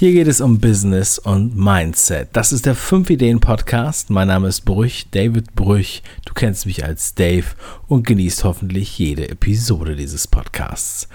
Hier 0.00 0.12
geht 0.12 0.28
es 0.28 0.40
um 0.40 0.60
Business 0.60 1.18
und 1.18 1.54
Mindset. 1.58 2.28
Das 2.32 2.54
ist 2.54 2.64
der 2.64 2.74
5 2.74 3.10
Ideen 3.10 3.38
Podcast. 3.38 4.08
Mein 4.08 4.28
Name 4.28 4.48
ist 4.48 4.62
Brüch, 4.62 5.04
David 5.10 5.54
Brüch. 5.54 6.02
Du 6.24 6.32
kennst 6.32 6.64
mich 6.64 6.86
als 6.86 7.14
Dave 7.14 7.44
und 7.86 8.06
genießt 8.06 8.44
hoffentlich 8.44 8.98
jede 8.98 9.28
Episode 9.28 9.96
dieses 9.96 10.26
Podcasts. 10.26 11.06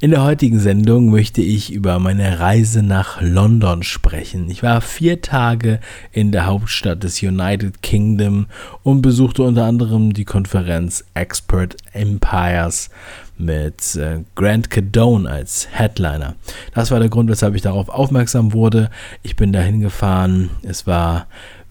In 0.00 0.10
der 0.10 0.22
heutigen 0.22 0.60
Sendung 0.60 1.10
möchte 1.10 1.40
ich 1.40 1.72
über 1.72 1.98
meine 1.98 2.38
Reise 2.38 2.82
nach 2.82 3.22
London 3.22 3.82
sprechen. 3.82 4.50
Ich 4.50 4.62
war 4.62 4.82
vier 4.82 5.22
Tage 5.22 5.80
in 6.12 6.30
der 6.30 6.44
Hauptstadt 6.44 7.04
des 7.04 7.22
United 7.22 7.80
Kingdom 7.80 8.48
und 8.82 9.00
besuchte 9.00 9.44
unter 9.44 9.64
anderem 9.64 10.12
die 10.12 10.26
Konferenz 10.26 11.06
Expert 11.14 11.78
Empires 11.94 12.90
mit 13.38 13.94
äh, 13.96 14.24
Grant 14.34 14.70
Cadone 14.70 15.28
als 15.28 15.68
Headliner. 15.70 16.36
Das 16.74 16.90
war 16.90 17.00
der 17.00 17.08
Grund, 17.08 17.30
weshalb 17.30 17.54
ich 17.54 17.62
darauf 17.62 17.88
aufmerksam 17.88 18.52
wurde. 18.52 18.90
Ich 19.22 19.36
bin 19.36 19.52
dahin 19.52 19.80
gefahren. 19.80 20.50
Es 20.62 20.86
war 20.86 21.26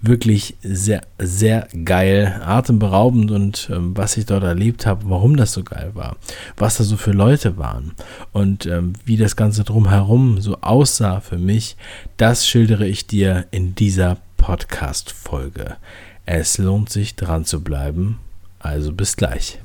wirklich 0.08 0.56
sehr, 0.62 1.02
sehr 1.18 1.68
geil, 1.84 2.42
atemberaubend 2.46 3.32
und 3.32 3.70
ähm, 3.74 3.96
was 3.98 4.18
ich 4.18 4.26
dort 4.26 4.44
erlebt 4.44 4.86
habe, 4.86 5.10
warum 5.10 5.36
das 5.36 5.54
so 5.54 5.64
geil 5.64 5.92
war, 5.94 6.18
was 6.58 6.78
da 6.78 6.84
so 6.84 6.98
für 6.98 7.12
Leute 7.12 7.58
waren 7.58 7.94
und 8.32 8.66
ähm, 8.66 8.94
wie 9.06 9.18
das 9.18 9.36
Ganze 9.36 9.64
drumherum 9.64 10.42
so 10.42 10.58
aussah 10.62 11.22
für 11.22 11.38
mich, 11.38 11.76
das 12.18 12.48
schildere 12.48 12.88
ich 12.88 13.08
dir 13.08 13.46
in 13.52 13.76
dieser 13.76 14.18
Podcast-Folge. 14.38 15.78
Es 16.26 16.58
lohnt 16.58 16.90
sich 16.90 17.16
dran 17.16 17.46
zu 17.46 17.64
bleiben, 17.64 18.20
also 18.60 18.92
bis 18.92 19.16
gleich. 19.16 19.60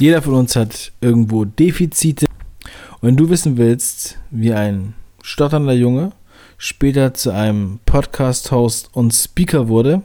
Jeder 0.00 0.22
von 0.22 0.32
uns 0.32 0.56
hat 0.56 0.92
irgendwo 1.02 1.44
Defizite. 1.44 2.24
Und 2.24 3.08
wenn 3.08 3.16
du 3.18 3.28
wissen 3.28 3.58
willst, 3.58 4.16
wie 4.30 4.54
ein 4.54 4.94
stotternder 5.22 5.74
Junge 5.74 6.12
später 6.56 7.12
zu 7.12 7.34
einem 7.34 7.80
Podcast-Host 7.84 8.88
und 8.94 9.12
Speaker 9.12 9.68
wurde, 9.68 10.00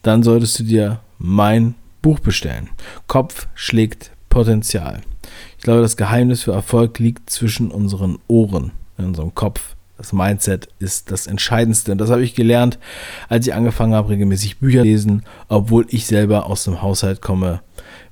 dann 0.00 0.22
solltest 0.22 0.60
du 0.60 0.62
dir 0.62 1.00
mein 1.18 1.74
Buch 2.00 2.20
bestellen. 2.20 2.70
Kopf 3.06 3.46
schlägt 3.54 4.12
Potenzial. 4.30 5.02
Ich 5.58 5.64
glaube, 5.64 5.82
das 5.82 5.98
Geheimnis 5.98 6.44
für 6.44 6.52
Erfolg 6.52 6.98
liegt 6.98 7.28
zwischen 7.28 7.70
unseren 7.70 8.18
Ohren, 8.28 8.72
in 8.96 9.04
unserem 9.04 9.34
Kopf. 9.34 9.76
Das 9.98 10.14
Mindset 10.14 10.68
ist 10.78 11.10
das 11.10 11.26
Entscheidendste. 11.26 11.92
Und 11.92 11.98
das 11.98 12.08
habe 12.08 12.24
ich 12.24 12.34
gelernt, 12.34 12.78
als 13.28 13.46
ich 13.46 13.52
angefangen 13.52 13.92
habe, 13.92 14.08
regelmäßig 14.08 14.58
Bücher 14.58 14.80
zu 14.80 14.84
lesen, 14.84 15.22
obwohl 15.48 15.84
ich 15.90 16.06
selber 16.06 16.46
aus 16.46 16.64
dem 16.64 16.80
Haushalt 16.80 17.20
komme, 17.20 17.60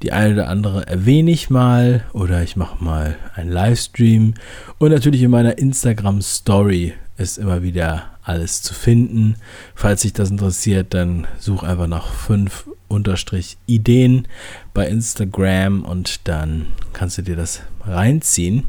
Die 0.02 0.12
eine 0.12 0.34
oder 0.34 0.48
andere 0.48 0.86
erwähne 0.86 1.30
ich 1.30 1.50
mal 1.50 2.04
oder 2.12 2.42
ich 2.42 2.56
mache 2.56 2.82
mal 2.82 3.16
einen 3.34 3.50
Livestream. 3.50 4.34
Und 4.78 4.92
natürlich 4.92 5.22
in 5.22 5.30
meiner 5.30 5.58
Instagram 5.58 6.22
Story 6.22 6.94
ist 7.16 7.38
immer 7.38 7.62
wieder 7.62 8.04
alles 8.22 8.62
zu 8.62 8.74
finden. 8.74 9.36
Falls 9.74 10.02
dich 10.02 10.12
das 10.12 10.30
interessiert, 10.30 10.94
dann 10.94 11.26
such 11.38 11.64
einfach 11.64 11.88
nach 11.88 12.12
5 12.12 12.68
unterstrich 12.86 13.58
Ideen 13.66 14.28
bei 14.72 14.86
Instagram 14.86 15.84
und 15.84 16.28
dann 16.28 16.66
kannst 16.92 17.18
du 17.18 17.22
dir 17.22 17.36
das 17.36 17.62
reinziehen. 17.88 18.68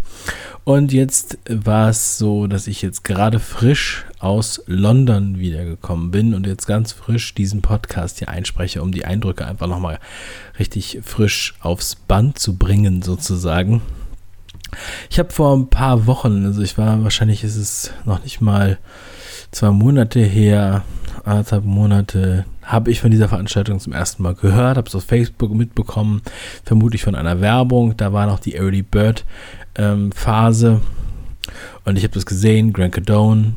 Und 0.63 0.93
jetzt 0.93 1.37
war 1.49 1.89
es 1.89 2.17
so, 2.17 2.47
dass 2.47 2.67
ich 2.67 2.81
jetzt 2.81 3.03
gerade 3.03 3.39
frisch 3.39 4.05
aus 4.19 4.61
London 4.67 5.39
wiedergekommen 5.39 6.11
bin 6.11 6.33
und 6.33 6.45
jetzt 6.45 6.67
ganz 6.67 6.91
frisch 6.91 7.33
diesen 7.33 7.61
Podcast 7.61 8.19
hier 8.19 8.29
einspreche, 8.29 8.81
um 8.81 8.91
die 8.91 9.05
Eindrücke 9.05 9.45
einfach 9.45 9.67
nochmal 9.67 9.99
richtig 10.59 10.99
frisch 11.03 11.55
aufs 11.61 11.95
Band 11.95 12.37
zu 12.37 12.57
bringen, 12.57 13.01
sozusagen. 13.01 13.81
Ich 15.09 15.17
habe 15.17 15.31
vor 15.31 15.57
ein 15.57 15.69
paar 15.69 16.05
Wochen, 16.05 16.45
also 16.45 16.61
ich 16.61 16.77
war 16.77 17.03
wahrscheinlich 17.03 17.43
ist 17.43 17.55
es 17.55 17.91
noch 18.05 18.23
nicht 18.23 18.41
mal 18.41 18.77
zwei 19.51 19.71
Monate 19.71 20.19
her, 20.19 20.83
anderthalb 21.25 21.65
Monate, 21.65 22.45
habe 22.63 22.91
ich 22.91 23.01
von 23.01 23.11
dieser 23.11 23.29
Veranstaltung 23.29 23.79
zum 23.79 23.93
ersten 23.93 24.23
Mal 24.23 24.35
gehört, 24.35 24.77
habe 24.77 24.87
es 24.87 24.95
auf 24.95 25.03
Facebook 25.03 25.53
mitbekommen, 25.53 26.21
vermutlich 26.63 27.03
von 27.03 27.15
einer 27.15 27.41
Werbung. 27.41 27.97
Da 27.97 28.13
war 28.13 28.25
noch 28.25 28.39
die 28.39 28.55
Early 28.55 28.81
Bird 28.81 29.25
ähm, 29.75 30.11
Phase 30.11 30.81
und 31.85 31.97
ich 31.97 32.03
habe 32.03 32.13
das 32.13 32.25
gesehen. 32.25 32.73
Grant 32.73 32.93
Cadone, 32.93 33.53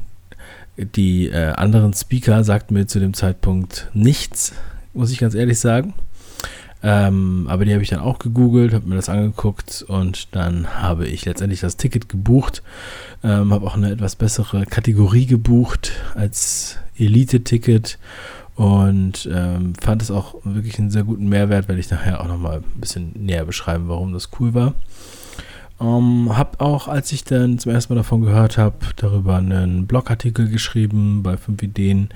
die 0.76 1.28
äh, 1.28 1.52
anderen 1.52 1.92
Speaker 1.92 2.44
sagten 2.44 2.74
mir 2.74 2.86
zu 2.86 3.00
dem 3.00 3.14
Zeitpunkt 3.14 3.88
nichts, 3.92 4.52
muss 4.94 5.10
ich 5.10 5.18
ganz 5.18 5.34
ehrlich 5.34 5.58
sagen. 5.58 5.94
Ähm, 6.82 7.46
aber 7.48 7.64
die 7.64 7.72
habe 7.72 7.82
ich 7.82 7.90
dann 7.90 8.00
auch 8.00 8.18
gegoogelt, 8.18 8.74
habe 8.74 8.88
mir 8.88 8.96
das 8.96 9.08
angeguckt 9.08 9.84
und 9.86 10.34
dann 10.34 10.66
habe 10.82 11.06
ich 11.06 11.24
letztendlich 11.24 11.60
das 11.60 11.76
Ticket 11.76 12.08
gebucht. 12.08 12.62
Ähm, 13.22 13.52
habe 13.52 13.66
auch 13.66 13.76
eine 13.76 13.92
etwas 13.92 14.16
bessere 14.16 14.66
Kategorie 14.66 15.26
gebucht 15.26 15.92
als 16.14 16.78
Elite-Ticket 16.98 17.98
und 18.56 19.28
ähm, 19.32 19.74
fand 19.80 20.02
es 20.02 20.10
auch 20.10 20.34
wirklich 20.44 20.78
einen 20.78 20.90
sehr 20.90 21.04
guten 21.04 21.28
Mehrwert, 21.28 21.68
werde 21.68 21.80
ich 21.80 21.90
nachher 21.90 22.20
auch 22.20 22.28
nochmal 22.28 22.58
ein 22.58 22.80
bisschen 22.80 23.12
näher 23.14 23.44
beschreiben, 23.44 23.88
warum 23.88 24.12
das 24.12 24.30
cool 24.38 24.52
war. 24.52 24.74
Ähm, 25.80 26.36
habe 26.36 26.60
auch, 26.60 26.86
als 26.86 27.12
ich 27.12 27.24
dann 27.24 27.58
zum 27.58 27.72
ersten 27.72 27.92
Mal 27.94 28.00
davon 28.00 28.20
gehört 28.22 28.58
habe, 28.58 28.76
darüber 28.96 29.36
einen 29.36 29.86
Blogartikel 29.86 30.48
geschrieben 30.48 31.22
bei 31.22 31.36
5 31.36 31.62
Ideen 31.62 32.10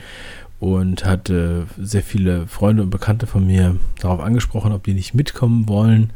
und 0.59 1.05
hatte 1.05 1.67
sehr 1.79 2.03
viele 2.03 2.47
Freunde 2.47 2.83
und 2.83 2.91
Bekannte 2.91 3.27
von 3.27 3.47
mir 3.47 3.77
darauf 4.01 4.21
angesprochen, 4.21 4.73
ob 4.73 4.85
die 4.85 4.95
nicht 4.95 5.15
mitkommen 5.15 5.69
wollen. 5.69 6.11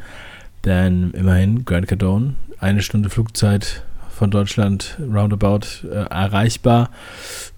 Denn 0.65 1.11
immerhin 1.13 1.65
Grand 1.65 1.89
Cardone, 1.89 2.35
eine 2.59 2.83
Stunde 2.83 3.11
Flugzeit 3.11 3.83
von 4.11 4.31
Deutschland 4.31 4.99
roundabout 5.01 5.87
äh, 5.91 6.05
erreichbar, 6.11 6.91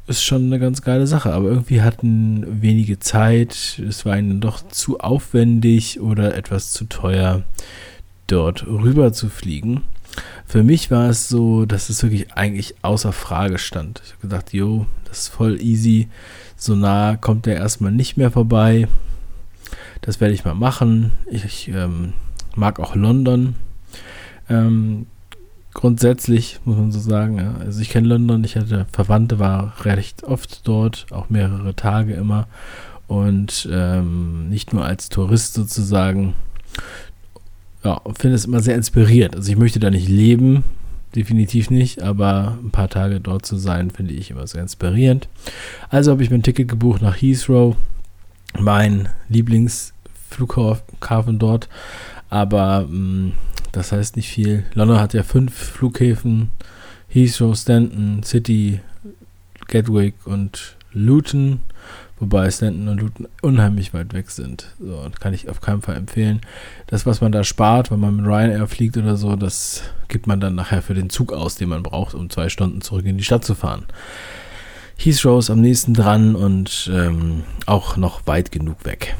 ist 0.07 0.25
schon 0.25 0.47
eine 0.47 0.59
ganz 0.59 0.83
geile 0.83 1.07
Sache. 1.07 1.33
Aber 1.33 1.49
irgendwie 1.49 1.83
hatten 1.83 2.63
wenige 2.63 2.99
Zeit, 2.99 3.81
es 3.89 4.05
war 4.05 4.19
ihnen 4.19 4.41
doch 4.41 4.67
zu 4.69 5.01
aufwendig 5.01 6.01
oder 6.01 6.37
etwas 6.37 6.73
zu 6.73 6.85
teuer, 6.85 7.43
dort 8.27 8.67
rüber 8.67 9.13
zu 9.13 9.29
fliegen. 9.29 9.83
Für 10.47 10.63
mich 10.63 10.91
war 10.91 11.09
es 11.09 11.29
so, 11.29 11.65
dass 11.65 11.89
es 11.89 12.03
wirklich 12.03 12.33
eigentlich 12.33 12.75
außer 12.83 13.13
Frage 13.13 13.59
stand. 13.59 14.03
Ich 14.05 14.13
habe 14.13 14.23
gedacht, 14.23 14.53
jo, 14.53 14.87
das 15.05 15.21
ist 15.21 15.29
voll 15.29 15.61
easy 15.61 16.09
so 16.63 16.77
nah 16.77 17.17
kommt 17.17 17.49
er 17.49 17.57
erstmal 17.57 17.91
nicht 17.91 18.17
mehr 18.17 18.31
vorbei. 18.31 18.87
Das 20.01 20.21
werde 20.21 20.33
ich 20.33 20.45
mal 20.45 20.55
machen. 20.55 21.11
Ich, 21.29 21.67
ähm, 21.67 22.13
mag 22.55 22.79
auch 22.79 22.95
London. 22.95 23.57
Ähm, 24.49 25.07
grundsätzlich 25.75 26.61
muss 26.65 26.77
man 26.77 26.93
so 26.93 27.01
sagen. 27.01 27.39
Ja. 27.39 27.57
Also 27.59 27.81
ich 27.81 27.89
kenne 27.89 28.07
London, 28.07 28.45
ich 28.45 28.55
hatte 28.55 28.87
Verwandte, 28.93 29.41
war 29.41 29.75
recht 29.85 30.23
oft 30.23 30.69
dort, 30.69 31.07
auch 31.11 31.31
mehrere 31.31 31.75
Tage 31.75 32.15
immer. 32.15 32.47
Und 33.09 33.69
ähm, 33.69 34.49
nicht 34.49 34.73
nur 34.73 34.85
als 34.85 35.09
Tourist 35.09 35.55
sozusagen. 35.55 36.35
Ja, 37.83 38.01
finde 38.15 38.37
es 38.37 38.45
immer 38.45 38.61
sehr 38.61 38.77
inspiriert. 38.77 39.35
Also 39.35 39.51
ich 39.51 39.59
möchte 39.59 39.81
da 39.81 39.91
nicht 39.91 40.09
leben, 40.09 40.63
definitiv 41.15 41.71
nicht, 41.71 42.03
aber 42.03 42.59
ein 42.63 42.71
paar 42.71 42.89
Tage 42.89 43.21
dort 43.21 43.47
zu 43.47 43.57
sein, 43.57 43.91
finde 43.91 44.15
ich 44.15 44.31
immer 44.31 44.47
sehr 44.47 44.63
inspirierend. 44.63 45.29
Also 45.91 46.11
habe 46.11 46.23
ich 46.23 46.31
mir 46.31 46.37
ein 46.37 46.43
Ticket 46.43 46.69
gebucht 46.69 47.03
nach 47.03 47.21
Heathrow, 47.21 47.77
mein 48.59 49.11
Lieblingsflughafen 49.29 51.39
dort, 51.39 51.69
aber 52.31 52.87
mh, 52.89 52.97
mm, 52.97 53.33
das 53.73 53.93
heißt 53.93 54.17
nicht 54.17 54.29
viel. 54.29 54.65
London 54.75 55.01
hat 55.01 55.15
ja 55.15 55.23
fünf 55.23 55.55
Flughäfen, 55.55 56.51
Heathrow, 57.09 57.57
Stanton, 57.57 58.23
City, 58.23 58.81
Gatwick 59.69 60.15
und 60.27 60.77
Luton, 60.93 61.61
wobei 62.23 62.49
Stanton 62.51 62.89
und 62.89 63.01
Luton 63.01 63.29
unheimlich 63.43 63.93
weit 63.93 64.15
weg 64.15 64.31
sind. 64.31 64.69
So, 64.79 65.05
kann 65.21 65.35
ich 65.35 65.49
auf 65.49 65.61
keinen 65.61 65.83
Fall 65.83 65.97
empfehlen. 65.97 66.41
Das, 66.87 67.05
was 67.05 67.21
man 67.21 67.33
da 67.33 67.43
spart, 67.43 67.91
wenn 67.91 67.99
man 67.99 68.17
mit 68.17 68.27
Ryanair 68.27 68.69
fliegt 68.69 68.97
oder 68.97 69.17
so, 69.17 69.35
das 69.35 69.83
gibt 70.07 70.29
man 70.29 70.39
dann 70.41 70.55
nachher 70.55 70.83
für 70.83 70.95
den 70.95 71.11
Zug 71.11 71.33
aus, 71.33 71.57
den 71.57 71.69
man 71.69 71.83
braucht, 71.83 72.15
um 72.15 72.31
zwei 72.31 72.49
Stunden 72.49 72.81
zurück 72.81 73.05
in 73.05 73.19
die 73.19 73.25
Stadt 73.25 73.45
zu 73.45 73.57
fahren. 73.57 73.87
Heathrow 74.97 75.41
ist 75.41 75.51
am 75.51 75.61
nächsten 75.61 75.95
dran 75.95 76.37
und 76.37 76.89
ähm, 76.95 77.43
auch 77.67 77.97
noch 77.97 78.25
weit 78.27 78.53
genug 78.53 78.85
weg. 78.85 79.17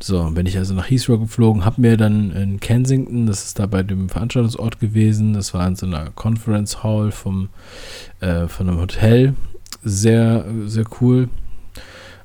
So, 0.00 0.22
bin 0.30 0.46
ich 0.46 0.56
also 0.56 0.72
nach 0.72 0.88
Heathrow 0.88 1.18
geflogen, 1.18 1.64
habe 1.64 1.80
mir 1.80 1.96
dann 1.96 2.30
in 2.30 2.60
Kensington, 2.60 3.26
das 3.26 3.44
ist 3.44 3.58
da 3.58 3.66
bei 3.66 3.82
dem 3.82 4.08
Veranstaltungsort 4.08 4.78
gewesen, 4.78 5.32
das 5.32 5.52
war 5.52 5.66
in 5.66 5.74
so 5.74 5.86
einer 5.86 6.10
Conference 6.14 6.84
Hall 6.84 7.10
vom, 7.10 7.48
äh, 8.20 8.46
von 8.46 8.68
einem 8.68 8.78
Hotel, 8.78 9.34
sehr, 9.82 10.44
sehr 10.66 10.84
cool. 11.00 11.28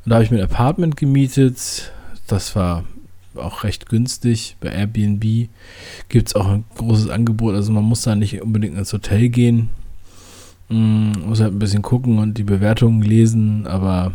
Und 0.03 0.09
da 0.09 0.15
habe 0.15 0.24
ich 0.24 0.31
mir 0.31 0.39
ein 0.39 0.50
Apartment 0.50 0.98
gemietet, 0.98 1.92
das 2.27 2.56
war 2.56 2.83
auch 3.36 3.63
recht 3.63 3.88
günstig. 3.88 4.57
Bei 4.59 4.69
Airbnb 4.69 5.50
gibt 6.09 6.27
es 6.27 6.36
auch 6.36 6.48
ein 6.48 6.65
großes 6.77 7.09
Angebot, 7.09 7.56
also 7.56 7.71
man 7.71 7.83
muss 7.83 8.01
da 8.01 8.15
nicht 8.15 8.42
unbedingt 8.42 8.77
ins 8.77 8.94
Hotel 8.94 9.30
gehen, 9.30 9.69
man 10.69 11.27
muss 11.27 11.42
halt 11.42 11.53
ein 11.53 11.59
bisschen 11.59 11.81
gucken 11.81 12.19
und 12.19 12.38
die 12.38 12.44
Bewertungen 12.44 13.01
lesen, 13.01 13.68
aber 13.68 14.13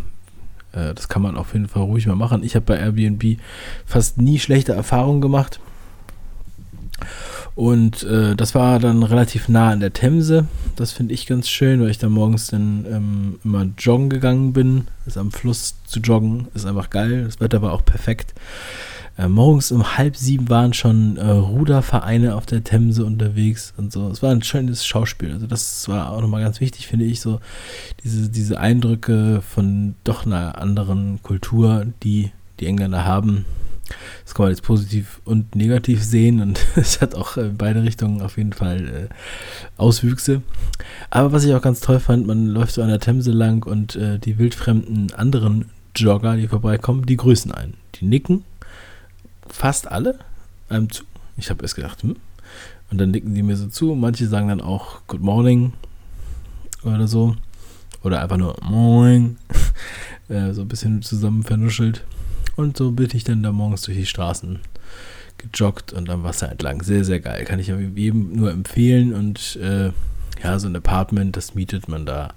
äh, 0.72 0.94
das 0.94 1.08
kann 1.08 1.22
man 1.22 1.36
auf 1.36 1.52
jeden 1.52 1.68
Fall 1.68 1.82
ruhig 1.82 2.06
mal 2.06 2.16
machen. 2.16 2.42
Ich 2.42 2.54
habe 2.54 2.64
bei 2.64 2.78
Airbnb 2.78 3.38
fast 3.84 4.18
nie 4.20 4.38
schlechte 4.38 4.72
Erfahrungen 4.72 5.20
gemacht. 5.20 5.60
Und 7.56 8.02
äh, 8.02 8.36
das 8.36 8.54
war 8.54 8.78
dann 8.78 9.02
relativ 9.02 9.48
nah 9.48 9.70
an 9.70 9.80
der 9.80 9.94
Themse. 9.94 10.46
Das 10.76 10.92
finde 10.92 11.14
ich 11.14 11.24
ganz 11.24 11.48
schön, 11.48 11.80
weil 11.80 11.88
ich 11.88 11.96
da 11.96 12.10
morgens 12.10 12.48
dann 12.48 12.84
ähm, 12.86 13.38
immer 13.44 13.66
joggen 13.78 14.10
gegangen 14.10 14.52
bin. 14.52 14.88
Das 15.06 15.16
am 15.16 15.32
Fluss 15.32 15.74
zu 15.86 16.00
joggen 16.00 16.48
ist 16.52 16.66
einfach 16.66 16.90
geil. 16.90 17.24
Das 17.24 17.40
Wetter 17.40 17.62
war 17.62 17.72
auch 17.72 17.82
perfekt. 17.82 18.34
Äh, 19.16 19.28
morgens 19.28 19.72
um 19.72 19.96
halb 19.96 20.18
sieben 20.18 20.50
waren 20.50 20.74
schon 20.74 21.16
äh, 21.16 21.30
Rudervereine 21.30 22.34
auf 22.34 22.44
der 22.44 22.62
Themse 22.62 23.06
unterwegs 23.06 23.72
und 23.78 23.90
so. 23.90 24.10
Es 24.10 24.22
war 24.22 24.32
ein 24.32 24.42
schönes 24.42 24.84
Schauspiel. 24.84 25.32
Also 25.32 25.46
das 25.46 25.88
war 25.88 26.12
auch 26.12 26.20
nochmal 26.20 26.42
ganz 26.42 26.60
wichtig, 26.60 26.86
finde 26.86 27.06
ich, 27.06 27.22
so 27.22 27.40
diese, 28.04 28.28
diese 28.28 28.60
Eindrücke 28.60 29.40
von 29.40 29.94
doch 30.04 30.26
einer 30.26 30.58
anderen 30.58 31.22
Kultur, 31.22 31.86
die 32.02 32.32
die 32.60 32.66
Engländer 32.66 33.06
haben. 33.06 33.46
Das 34.24 34.34
kann 34.34 34.44
man 34.44 34.50
jetzt 34.50 34.62
positiv 34.62 35.20
und 35.24 35.54
negativ 35.54 36.02
sehen 36.02 36.40
und 36.40 36.64
es 36.76 37.00
hat 37.00 37.14
auch 37.14 37.36
in 37.36 37.56
beide 37.56 37.82
Richtungen 37.82 38.20
auf 38.22 38.36
jeden 38.36 38.52
Fall 38.52 39.08
äh, 39.10 39.14
Auswüchse. 39.76 40.42
Aber 41.10 41.32
was 41.32 41.44
ich 41.44 41.54
auch 41.54 41.62
ganz 41.62 41.80
toll 41.80 42.00
fand, 42.00 42.26
man 42.26 42.46
läuft 42.46 42.74
so 42.74 42.82
an 42.82 42.88
der 42.88 43.00
Themse 43.00 43.32
lang 43.32 43.64
und 43.64 43.96
äh, 43.96 44.18
die 44.18 44.38
wildfremden 44.38 45.12
anderen 45.14 45.66
Jogger, 45.94 46.36
die 46.36 46.48
vorbeikommen, 46.48 47.06
die 47.06 47.16
grüßen 47.16 47.52
ein. 47.52 47.74
Die 47.96 48.04
nicken 48.04 48.44
fast 49.48 49.90
alle 49.90 50.18
einem 50.68 50.90
zu. 50.90 51.04
Ich 51.36 51.50
habe 51.50 51.62
erst 51.62 51.76
gedacht, 51.76 52.02
hm. 52.02 52.16
Und 52.90 52.98
dann 52.98 53.10
nicken 53.10 53.34
die 53.34 53.42
mir 53.42 53.56
so 53.56 53.66
zu. 53.66 53.94
Manche 53.94 54.28
sagen 54.28 54.48
dann 54.48 54.60
auch 54.60 55.00
Good 55.08 55.20
Morning 55.20 55.72
oder 56.84 57.08
so. 57.08 57.36
Oder 58.02 58.22
einfach 58.22 58.36
nur 58.36 58.56
Moin. 58.62 59.38
äh, 60.28 60.52
so 60.52 60.62
ein 60.62 60.68
bisschen 60.68 61.02
zusammen 61.02 61.42
vernuschelt. 61.42 62.04
Und 62.56 62.76
so 62.76 62.90
bin 62.92 63.08
ich 63.12 63.24
dann 63.24 63.42
da 63.42 63.52
morgens 63.52 63.82
durch 63.82 63.96
die 63.96 64.06
Straßen 64.06 64.58
gejoggt 65.38 65.92
und 65.92 66.08
am 66.08 66.24
Wasser 66.24 66.50
entlang. 66.50 66.82
Sehr, 66.82 67.04
sehr 67.04 67.20
geil. 67.20 67.44
Kann 67.44 67.58
ich 67.58 67.68
jedem 67.68 68.34
nur 68.34 68.50
empfehlen. 68.50 69.12
Und 69.14 69.56
äh, 69.56 69.92
ja, 70.42 70.58
so 70.58 70.66
ein 70.66 70.76
Apartment, 70.76 71.36
das 71.36 71.54
mietet 71.54 71.88
man 71.88 72.06
da 72.06 72.34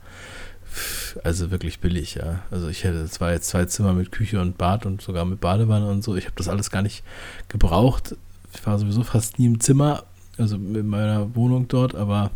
also 1.24 1.52
wirklich 1.52 1.80
billig, 1.80 2.16
ja. 2.16 2.42
Also 2.52 2.68
ich 2.68 2.84
hätte 2.84 3.06
zwar 3.10 3.40
zwei 3.42 3.66
Zimmer 3.66 3.94
mit 3.94 4.12
Küche 4.12 4.40
und 4.40 4.58
Bad 4.58 4.86
und 4.86 5.02
sogar 5.02 5.26
mit 5.26 5.42
Badewanne 5.42 5.90
und 5.90 6.04
so. 6.04 6.16
Ich 6.16 6.26
habe 6.26 6.36
das 6.36 6.48
alles 6.48 6.72
gar 6.72 6.82
nicht 6.82 7.04
gebraucht. 7.48 8.16
Ich 8.54 8.66
war 8.66 8.78
sowieso 8.80 9.04
fast 9.04 9.40
nie 9.40 9.48
im 9.48 9.60
Zimmer, 9.60 10.04
also 10.38 10.56
in 10.56 10.88
meiner 10.88 11.36
Wohnung 11.36 11.68
dort, 11.68 11.96
aber 11.96 12.32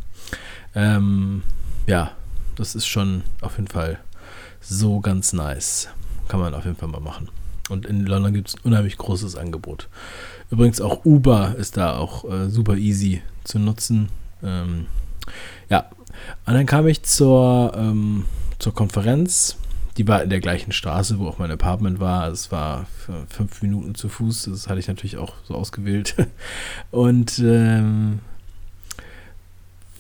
ähm, 0.76 1.44
ja, 1.88 2.12
das 2.56 2.76
ist 2.76 2.88
schon 2.88 3.24
auf 3.42 3.58
jeden 3.58 3.68
Fall 3.68 4.00
so 4.62 5.00
ganz 5.00 5.34
nice. 5.34 5.90
Kann 6.28 6.40
man 6.40 6.54
auf 6.54 6.66
jeden 6.66 6.78
Fall 6.78 6.90
mal 6.90 7.02
machen. 7.02 7.30
Und 7.70 7.86
in 7.86 8.06
London 8.06 8.34
gibt 8.34 8.50
es 8.50 8.56
ein 8.56 8.62
unheimlich 8.64 8.98
großes 8.98 9.36
Angebot. 9.36 9.88
Übrigens 10.52 10.82
auch 10.82 11.06
Uber 11.06 11.56
ist 11.58 11.78
da 11.78 11.98
auch 11.98 12.30
äh, 12.30 12.50
super 12.50 12.76
easy 12.76 13.22
zu 13.44 13.60
nutzen. 13.60 14.10
Ähm, 14.44 14.88
ja, 15.70 15.86
und 16.46 16.54
dann 16.54 16.66
kam 16.66 16.88
ich 16.88 17.04
zur, 17.04 17.74
ähm, 17.76 18.26
zur 18.60 18.74
Konferenz. 18.74 19.58
Die 19.98 20.08
war 20.08 20.24
in 20.24 20.30
der 20.30 20.40
gleichen 20.40 20.72
Straße, 20.72 21.20
wo 21.20 21.28
auch 21.28 21.38
mein 21.38 21.52
Apartment 21.52 22.00
war. 22.00 22.28
Es 22.28 22.52
war 22.52 22.88
fünf 23.30 23.62
Minuten 23.62 23.96
zu 23.96 24.10
Fuß. 24.10 24.46
Das 24.46 24.68
hatte 24.68 24.80
ich 24.80 24.88
natürlich 24.88 25.18
auch 25.18 25.34
so 25.44 25.54
ausgewählt. 25.54 26.16
Und 26.92 27.40
ähm, 27.40 28.20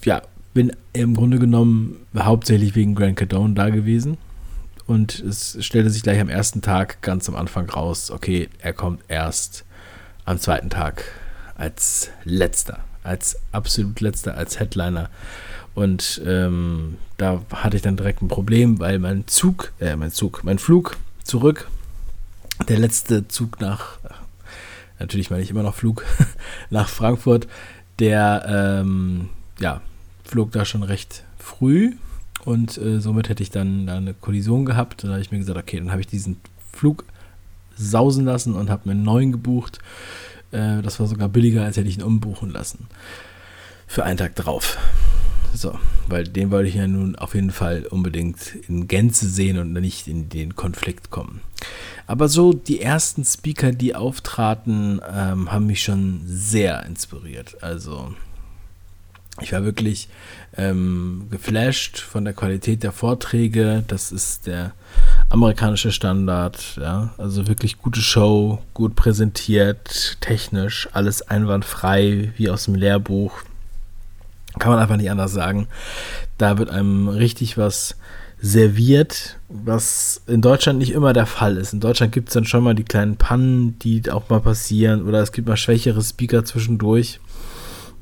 ja, 0.03 0.21
bin 0.53 0.71
im 0.93 1.15
Grunde 1.15 1.39
genommen 1.39 1.97
hauptsächlich 2.17 2.75
wegen 2.75 2.95
Grand 2.95 3.17
Cardone 3.17 3.53
da 3.53 3.69
gewesen. 3.69 4.17
Und 4.85 5.19
es 5.19 5.57
stellte 5.61 5.89
sich 5.89 6.03
gleich 6.03 6.19
am 6.19 6.29
ersten 6.29 6.61
Tag 6.61 7.01
ganz 7.01 7.29
am 7.29 7.35
Anfang 7.35 7.69
raus, 7.69 8.11
okay, 8.11 8.49
er 8.59 8.73
kommt 8.73 9.01
erst 9.07 9.63
am 10.25 10.39
zweiten 10.39 10.69
Tag 10.69 11.05
als 11.55 12.09
letzter, 12.25 12.79
als 13.03 13.37
absolut 13.51 14.01
letzter, 14.01 14.35
als 14.35 14.59
Headliner. 14.59 15.09
Und 15.73 16.21
ähm, 16.25 16.97
da 17.17 17.41
hatte 17.51 17.77
ich 17.77 17.81
dann 17.81 17.97
direkt 17.97 18.21
ein 18.21 18.27
Problem, 18.27 18.79
weil 18.79 18.99
mein 18.99 19.27
Zug, 19.27 19.71
äh, 19.79 19.95
mein 19.95 20.11
Zug, 20.11 20.43
mein 20.43 20.59
Flug 20.59 20.97
zurück, 21.23 21.67
der 22.67 22.77
letzte 22.77 23.27
Zug 23.27 23.59
nach, 23.59 23.97
natürlich 24.99 25.31
meine 25.31 25.41
ich 25.41 25.49
immer 25.49 25.63
noch 25.63 25.75
Flug, 25.75 26.05
nach 26.69 26.89
Frankfurt, 26.89 27.47
der, 27.99 28.45
ähm, 28.81 29.29
ja, 29.59 29.81
flog 30.25 30.51
da 30.51 30.65
schon 30.65 30.83
recht 30.83 31.23
früh 31.37 31.93
und 32.45 32.77
äh, 32.77 32.99
somit 32.99 33.29
hätte 33.29 33.43
ich 33.43 33.51
dann 33.51 33.87
eine 33.89 34.13
Kollision 34.13 34.65
gehabt. 34.65 35.03
Und 35.03 35.09
da 35.09 35.13
habe 35.13 35.21
ich 35.21 35.31
mir 35.31 35.39
gesagt, 35.39 35.57
okay, 35.57 35.77
dann 35.77 35.91
habe 35.91 36.01
ich 36.01 36.07
diesen 36.07 36.37
Flug 36.71 37.05
sausen 37.75 38.25
lassen 38.25 38.53
und 38.53 38.69
habe 38.69 38.83
mir 38.85 38.91
einen 38.91 39.03
neuen 39.03 39.31
gebucht. 39.31 39.79
Äh, 40.51 40.81
das 40.81 40.99
war 40.99 41.07
sogar 41.07 41.29
billiger, 41.29 41.63
als 41.63 41.77
hätte 41.77 41.89
ich 41.89 41.97
ihn 41.97 42.03
umbuchen 42.03 42.51
lassen. 42.51 42.87
Für 43.87 44.03
einen 44.03 44.17
Tag 44.17 44.35
drauf. 44.35 44.77
So, 45.55 45.77
weil 46.07 46.23
den 46.23 46.49
wollte 46.49 46.69
ich 46.69 46.75
ja 46.75 46.87
nun 46.87 47.15
auf 47.15 47.35
jeden 47.35 47.51
Fall 47.51 47.85
unbedingt 47.85 48.55
in 48.67 48.87
Gänze 48.87 49.29
sehen 49.29 49.59
und 49.59 49.71
nicht 49.71 50.07
in 50.07 50.27
den 50.29 50.55
Konflikt 50.55 51.11
kommen. 51.11 51.41
Aber 52.07 52.27
so 52.27 52.53
die 52.53 52.81
ersten 52.81 53.23
Speaker, 53.23 53.71
die 53.71 53.95
auftraten, 53.95 54.99
ähm, 55.15 55.51
haben 55.51 55.67
mich 55.67 55.83
schon 55.83 56.21
sehr 56.25 56.85
inspiriert. 56.85 57.61
Also 57.61 58.13
ich 59.41 59.53
war 59.53 59.63
wirklich 59.63 60.09
ähm, 60.57 61.27
geflasht 61.31 61.99
von 61.99 62.25
der 62.25 62.33
Qualität 62.33 62.83
der 62.83 62.91
Vorträge. 62.91 63.83
Das 63.87 64.11
ist 64.11 64.47
der 64.47 64.73
amerikanische 65.29 65.91
Standard. 65.91 66.77
Ja? 66.79 67.13
Also 67.17 67.47
wirklich 67.47 67.79
gute 67.79 68.01
Show, 68.01 68.61
gut 68.73 68.95
präsentiert, 68.95 70.17
technisch, 70.21 70.87
alles 70.93 71.21
einwandfrei, 71.21 72.31
wie 72.37 72.49
aus 72.49 72.65
dem 72.65 72.75
Lehrbuch. 72.75 73.33
Kann 74.59 74.71
man 74.71 74.79
einfach 74.79 74.97
nicht 74.97 75.09
anders 75.09 75.31
sagen. 75.31 75.67
Da 76.37 76.57
wird 76.57 76.69
einem 76.69 77.07
richtig 77.07 77.57
was 77.57 77.95
serviert, 78.43 79.37
was 79.47 80.21
in 80.27 80.41
Deutschland 80.41 80.77
nicht 80.77 80.91
immer 80.91 81.13
der 81.13 81.25
Fall 81.25 81.55
ist. 81.55 81.71
In 81.71 81.79
Deutschland 81.79 82.11
gibt 82.11 82.27
es 82.27 82.33
dann 82.33 82.45
schon 82.45 82.61
mal 82.61 82.75
die 82.75 82.83
kleinen 82.83 83.15
Pannen, 83.15 83.79
die 83.79 84.11
auch 84.11 84.29
mal 84.29 84.41
passieren, 84.41 85.07
oder 85.07 85.21
es 85.21 85.31
gibt 85.31 85.47
mal 85.47 85.55
schwächere 85.55 86.03
Speaker 86.03 86.43
zwischendurch. 86.43 87.21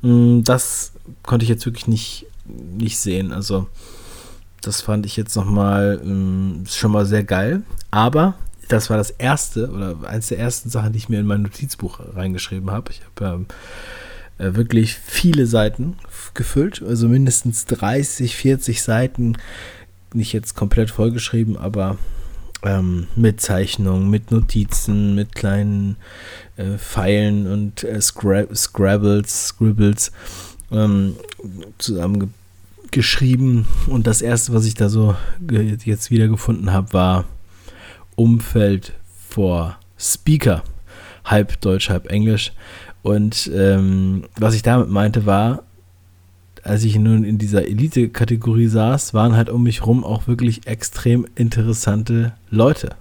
Mm, 0.02 0.42
das 0.42 0.92
konnte 1.22 1.44
ich 1.44 1.48
jetzt 1.48 1.64
wirklich 1.64 1.86
nicht, 1.86 2.26
nicht 2.44 2.98
sehen. 2.98 3.32
Also, 3.32 3.68
das 4.60 4.80
fand 4.80 5.06
ich 5.06 5.16
jetzt 5.16 5.36
nochmal 5.36 5.98
mm, 5.98 6.66
schon 6.66 6.92
mal 6.92 7.06
sehr 7.06 7.24
geil. 7.24 7.62
Aber 7.90 8.34
das 8.68 8.90
war 8.90 8.96
das 8.96 9.10
erste 9.10 9.70
oder 9.70 9.96
eins 10.08 10.28
der 10.28 10.38
ersten 10.38 10.70
Sachen, 10.70 10.92
die 10.92 10.98
ich 10.98 11.08
mir 11.08 11.20
in 11.20 11.26
mein 11.26 11.42
Notizbuch 11.42 12.00
reingeschrieben 12.14 12.70
habe. 12.70 12.90
Ich 12.90 13.02
habe 13.04 13.34
ähm, 13.34 13.46
äh, 14.38 14.54
wirklich 14.54 14.94
viele 14.94 15.46
Seiten 15.46 15.96
gefüllt, 16.34 16.82
also 16.82 17.08
mindestens 17.08 17.66
30, 17.66 18.34
40 18.34 18.82
Seiten, 18.82 19.36
nicht 20.14 20.32
jetzt 20.32 20.54
komplett 20.54 20.90
vollgeschrieben, 20.90 21.56
aber 21.56 21.98
ähm, 22.62 23.08
mit 23.16 23.40
Zeichnungen, 23.40 24.08
mit 24.08 24.30
Notizen, 24.30 25.14
mit 25.14 25.34
kleinen 25.34 25.96
äh, 26.56 26.78
Pfeilen 26.78 27.46
und 27.46 27.84
äh, 27.84 28.00
Scrab 28.00 28.56
Scrabbles, 28.56 29.48
Scribbles 29.48 30.12
ähm, 30.72 31.16
zusammengeschrieben. 31.78 33.66
Und 33.86 34.06
das 34.06 34.22
erste, 34.22 34.52
was 34.52 34.64
ich 34.64 34.74
da 34.74 34.88
so 34.88 35.14
jetzt 35.84 36.10
wiedergefunden 36.10 36.72
habe, 36.72 36.92
war 36.92 37.24
Umfeld 38.16 38.94
vor 39.28 39.78
Speaker. 39.98 40.62
Halb 41.24 41.60
Deutsch, 41.60 41.88
halb 41.88 42.10
Englisch. 42.10 42.52
Und 43.02 43.50
ähm, 43.54 44.24
was 44.36 44.54
ich 44.54 44.62
damit 44.62 44.88
meinte 44.90 45.26
war, 45.26 45.62
als 46.62 46.84
ich 46.84 46.96
nun 46.96 47.24
in 47.24 47.38
dieser 47.38 47.66
Elite-Kategorie 47.66 48.68
saß, 48.68 49.14
waren 49.14 49.34
halt 49.34 49.50
um 49.50 49.64
mich 49.64 49.84
rum 49.84 50.04
auch 50.04 50.28
wirklich 50.28 50.66
extrem 50.66 51.26
interessante 51.34 52.34
Leute, 52.50 52.94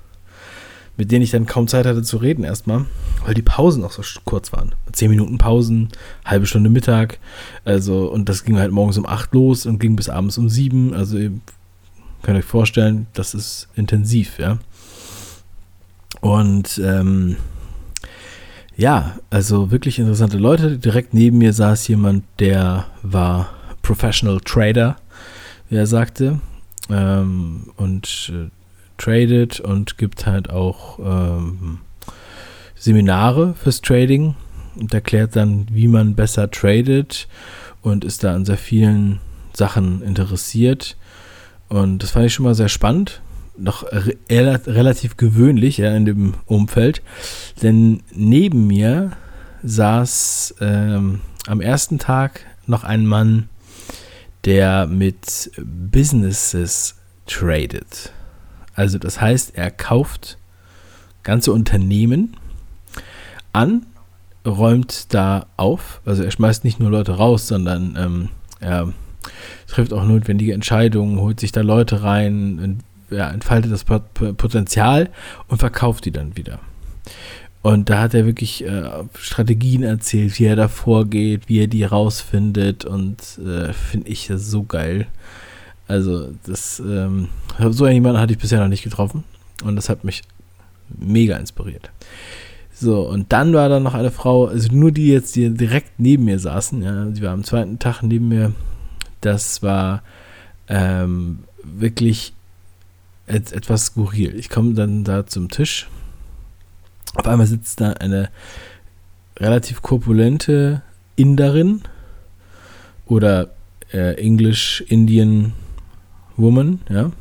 mit 0.98 1.12
denen 1.12 1.24
ich 1.24 1.32
dann 1.32 1.46
kaum 1.46 1.68
Zeit 1.68 1.86
hatte 1.86 2.04
zu 2.04 2.18
reden 2.18 2.44
erstmal, 2.44 2.86
weil 3.26 3.34
die 3.34 3.42
Pausen 3.42 3.84
auch 3.84 3.92
so 3.92 4.02
kurz 4.26 4.54
waren. 4.54 4.76
Zehn 4.92 5.10
Minuten 5.10 5.38
Pausen, 5.38 5.90
halbe 6.26 6.46
Stunde 6.46 6.70
Mittag, 6.70 7.20
also 7.66 8.12
und 8.12 8.30
das 8.30 8.44
ging 8.44 8.58
halt 8.58 8.72
morgens 8.72 8.98
um 8.98 9.06
acht 9.06 9.34
los 9.34 9.66
und 9.66 9.80
ging 9.80 9.96
bis 9.96 10.10
abends 10.10 10.38
um 10.38 10.50
sieben, 10.50 10.94
also 10.94 11.18
ihr 11.18 11.32
könnt 12.22 12.38
euch 12.38 12.46
vorstellen, 12.46 13.08
das 13.14 13.34
ist 13.34 13.68
intensiv, 13.76 14.38
ja. 14.38 14.60
Und 16.20 16.80
ähm, 16.84 17.38
ja, 18.76 19.18
also 19.30 19.72
wirklich 19.72 20.00
interessante 20.00 20.38
Leute. 20.38 20.78
Direkt 20.78 21.14
neben 21.14 21.40
mir 21.40 21.54
saß 21.54 21.88
jemand, 21.88 22.24
der 22.40 22.86
war 23.02 23.50
Professional 23.82 24.40
Trader, 24.40 24.98
wie 25.70 25.76
er 25.76 25.88
sagte, 25.88 26.40
ähm, 26.90 27.72
und 27.76 28.32
äh, 28.34 28.50
tradet 29.02 29.60
und 29.60 29.98
gibt 29.98 30.26
halt 30.26 30.50
auch 30.50 31.00
ähm, 31.00 31.80
Seminare 32.76 33.56
fürs 33.56 33.82
Trading 33.82 34.36
und 34.76 34.94
erklärt 34.94 35.36
dann, 35.36 35.68
wie 35.72 35.88
man 35.88 36.16
besser 36.16 36.50
tradet 36.50 37.28
und 37.82 38.06
ist 38.06 38.24
da 38.24 38.34
an 38.34 38.46
sehr 38.46 38.58
vielen 38.58 39.20
Sachen 39.54 40.02
interessiert. 40.02 40.98
Und 41.68 42.04
das 42.04 42.12
fand 42.12 42.26
ich 42.26 42.34
schon 42.34 42.46
mal 42.46 42.56
sehr 42.56 42.70
spannend 42.70 43.22
noch 43.58 43.84
re 43.92 44.16
relativ 44.28 45.18
gewöhnlich 45.18 45.78
ja, 45.78 45.96
in 45.96 46.06
dem 46.06 46.34
Umfeld, 46.46 47.02
denn 47.62 48.02
neben 48.14 48.68
mir 48.68 49.12
saß 49.64 50.56
ähm, 50.62 51.22
am 51.48 51.62
ersten 51.62 52.00
Tag 52.00 52.46
noch 52.66 52.84
ein 52.84 53.06
Mann, 53.06 53.50
der 54.46 54.88
mit 54.88 55.52
Businesses 55.64 56.96
tradet. 57.28 58.12
Also 58.82 58.98
das 58.98 59.22
heißt, 59.22 59.56
er 59.56 59.70
kauft 59.70 60.40
ganze 61.22 61.52
Unternehmen 61.52 62.36
an, 63.54 63.86
räumt 64.44 65.14
da 65.14 65.46
auf. 65.56 66.02
Also 66.04 66.24
er 66.24 66.32
schmeißt 66.32 66.64
nicht 66.64 66.80
nur 66.80 66.90
Leute 66.90 67.12
raus, 67.12 67.48
sondern 67.48 67.96
ähm, 67.96 68.30
er 68.60 68.92
trifft 69.68 69.94
auch 69.94 70.04
notwendige 70.04 70.54
Entscheidungen, 70.54 71.20
holt 71.20 71.40
sich 71.40 71.52
da 71.52 71.62
Leute 71.62 72.02
rein, 72.02 72.80
ja, 73.12 73.30
entfaltet 73.30 73.72
das 73.72 73.84
Potenzial 73.84 75.12
und 75.48 75.60
verkauft 75.60 76.06
die 76.06 76.12
dann 76.12 76.36
wieder. 76.36 76.58
Und 77.62 77.92
da 77.92 78.02
hat 78.02 78.16
er 78.16 78.26
wirklich 78.26 78.66
äh, 78.66 78.90
Strategien 79.14 79.84
erzählt, 79.84 80.40
wie 80.40 80.46
er 80.46 80.56
da 80.56 80.70
vorgeht, 80.70 81.50
wie 81.50 81.60
er 81.60 81.68
die 81.68 81.84
rausfindet 81.84 82.84
und 82.84 83.38
äh, 83.46 83.74
finde 83.74 84.10
ich 84.10 84.32
so 84.34 84.64
geil. 84.64 85.06
Also 85.92 86.30
das, 86.46 86.80
ähm, 86.80 87.28
so 87.72 87.86
jemanden 87.86 88.22
hatte 88.22 88.32
ich 88.32 88.40
bisher 88.40 88.62
noch 88.62 88.70
nicht 88.70 88.84
getroffen 88.84 89.26
und 89.66 89.76
das 89.76 89.90
hat 89.90 90.06
mich 90.06 90.22
mega 90.88 91.36
inspiriert. 91.36 91.92
So, 92.74 93.02
und 93.02 93.34
dann 93.34 93.54
war 93.54 93.68
da 93.68 93.82
noch 93.82 93.94
eine 93.94 94.10
Frau, 94.10 94.46
also 94.46 94.70
nur 94.72 94.94
die 94.94 95.10
jetzt, 95.10 95.36
die 95.36 95.50
direkt 95.50 96.00
neben 96.00 96.24
mir 96.24 96.40
saßen, 96.40 96.82
ja, 96.82 97.12
sie 97.12 97.22
war 97.22 97.34
am 97.34 97.44
zweiten 97.44 97.78
Tag 97.78 98.04
neben 98.04 98.30
mir, 98.30 98.54
das 99.20 99.64
war 99.64 100.02
ähm, 100.70 101.40
wirklich 101.62 102.32
etwas 103.28 103.88
skurril. 103.88 104.34
Ich 104.36 104.50
komme 104.50 104.74
dann 104.74 105.04
da 105.04 105.28
zum 105.28 105.50
Tisch. 105.50 105.90
Auf 107.16 107.28
einmal 107.28 107.48
sitzt 107.48 107.82
da 107.82 107.92
eine 107.92 108.30
relativ 109.38 109.82
korpulente 109.82 110.84
Inderin 111.18 111.82
oder 113.08 113.50
äh, 113.92 114.16
English 114.16 114.86
Indian 114.88 115.52
Woman, 116.42 116.82
ja. 116.90 117.12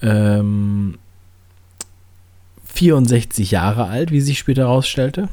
Ähm, 0.00 0.98
64 2.64 3.50
Jahre 3.50 3.86
alt, 3.86 4.10
wie 4.10 4.20
sich 4.20 4.38
später 4.38 4.62
herausstellte. 4.62 5.28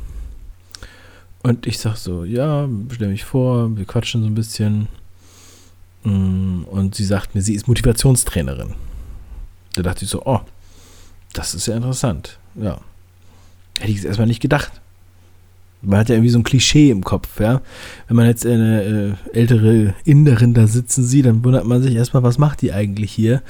Und 1.42 1.66
ich 1.66 1.80
sag 1.80 1.96
so, 1.96 2.26
ja, 2.26 2.68
stell 2.92 3.10
mich 3.10 3.24
vor, 3.24 3.76
wir 3.78 3.86
quatschen 3.86 4.22
so 4.22 4.28
ein 4.28 4.36
bisschen. 4.36 4.88
Mm, 6.04 6.64
und 6.64 6.96
sie 6.96 7.06
sagt 7.06 7.34
mir, 7.34 7.42
sie 7.42 7.56
ist 7.56 7.68
Motivationstrainerin. 7.68 8.76
Da 9.76 9.82
dachte 9.82 10.04
ich 10.04 10.12
so, 10.12 10.24
oh, 10.26 10.42
das 11.34 11.56
ist 11.56 11.68
ja 11.68 11.76
interessant. 11.76 12.40
Ja. 12.56 12.82
Hätte 13.80 13.92
ich 13.92 14.00
es 14.00 14.06
erstmal 14.06 14.28
nicht 14.28 14.42
gedacht. 14.42 14.82
Man 15.82 16.00
hat 16.00 16.10
ja 16.10 16.16
irgendwie 16.16 16.32
so 16.32 16.40
ein 16.40 16.44
Klischee 16.44 16.90
im 16.90 17.04
Kopf, 17.04 17.40
ja. 17.40 17.62
Wenn 18.08 18.18
man 18.18 18.26
jetzt 18.26 18.46
eine 18.46 19.18
äh, 19.34 19.38
ältere 19.38 19.94
Inderin 20.04 20.54
da 20.54 20.68
sitzen 20.68 21.04
sieht, 21.04 21.26
dann 21.26 21.44
wundert 21.44 21.66
man 21.66 21.82
sich 21.82 21.96
erstmal, 21.96 22.24
was 22.24 22.38
macht 22.38 22.62
die 22.62 22.74
eigentlich 22.74 23.12
hier? 23.12 23.42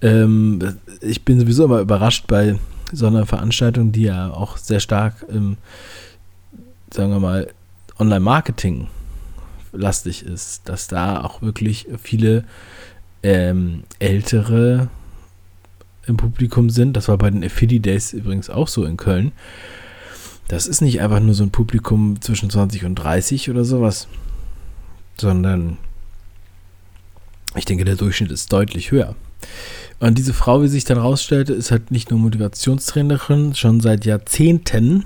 Ähm, 0.00 0.60
ich 1.00 1.24
bin 1.24 1.40
sowieso 1.40 1.64
immer 1.64 1.80
überrascht 1.80 2.26
bei 2.28 2.56
so 2.92 3.06
einer 3.06 3.26
Veranstaltung, 3.26 3.90
die 3.90 4.02
ja 4.02 4.30
auch 4.30 4.58
sehr 4.58 4.80
stark 4.80 5.26
im, 5.28 5.56
sagen 6.92 7.10
wir 7.10 7.20
mal, 7.20 7.48
Online-Marketing 7.98 8.88
lastig 9.72 10.24
ist, 10.24 10.68
dass 10.68 10.86
da 10.88 11.22
auch 11.22 11.42
wirklich 11.42 11.86
viele 12.02 12.44
ähm, 13.22 13.84
ältere 13.98 14.88
im 16.06 16.16
Publikum 16.16 16.70
sind. 16.70 16.96
Das 16.96 17.08
war 17.08 17.18
bei 17.18 17.30
den 17.30 17.44
Affili 17.44 17.80
Days 17.80 18.12
übrigens 18.12 18.50
auch 18.50 18.68
so 18.68 18.84
in 18.84 18.96
Köln. 18.96 19.32
Das 20.48 20.66
ist 20.66 20.80
nicht 20.80 21.00
einfach 21.00 21.20
nur 21.20 21.34
so 21.34 21.44
ein 21.44 21.50
Publikum 21.50 22.20
zwischen 22.20 22.50
20 22.50 22.84
und 22.84 22.96
30 22.96 23.50
oder 23.50 23.64
sowas, 23.64 24.08
sondern 25.18 25.78
ich 27.54 27.64
denke, 27.64 27.84
der 27.84 27.96
Durchschnitt 27.96 28.30
ist 28.30 28.52
deutlich 28.52 28.90
höher. 28.90 29.14
Und 30.00 30.18
diese 30.18 30.34
Frau, 30.34 30.62
wie 30.62 30.68
sich 30.68 30.84
dann 30.84 30.98
rausstellte, 30.98 31.52
ist 31.52 31.70
halt 31.70 31.90
nicht 31.90 32.10
nur 32.10 32.18
Motivationstrainerin, 32.18 33.54
schon 33.54 33.80
seit 33.80 34.04
Jahrzehnten, 34.04 35.04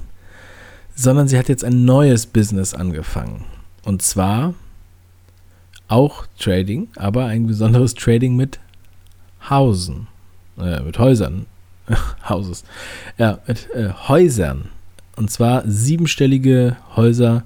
sondern 0.95 1.29
sie 1.29 1.39
hat 1.39 1.49
jetzt 1.49 1.65
ein 1.65 1.85
neues 1.85 2.27
Business 2.27 2.73
angefangen. 2.73 3.45
Und 3.85 4.03
zwar 4.03 4.55
auch 5.89 6.27
Trading, 6.39 6.89
aber 6.97 7.27
ein 7.27 7.47
besonderes 7.47 7.95
Trading 7.95 8.37
mit 8.37 8.59
Hausen 9.49 10.09
äh, 10.59 10.81
mit 10.81 10.99
Häusern, 10.99 11.47
Hauses, 12.29 12.65
ja, 13.19 13.39
mit 13.47 13.71
äh, 13.75 13.91
Häusern. 14.09 14.71
Und 15.17 15.31
zwar 15.31 15.65
siebenstellige 15.67 16.77
Häuser 16.95 17.45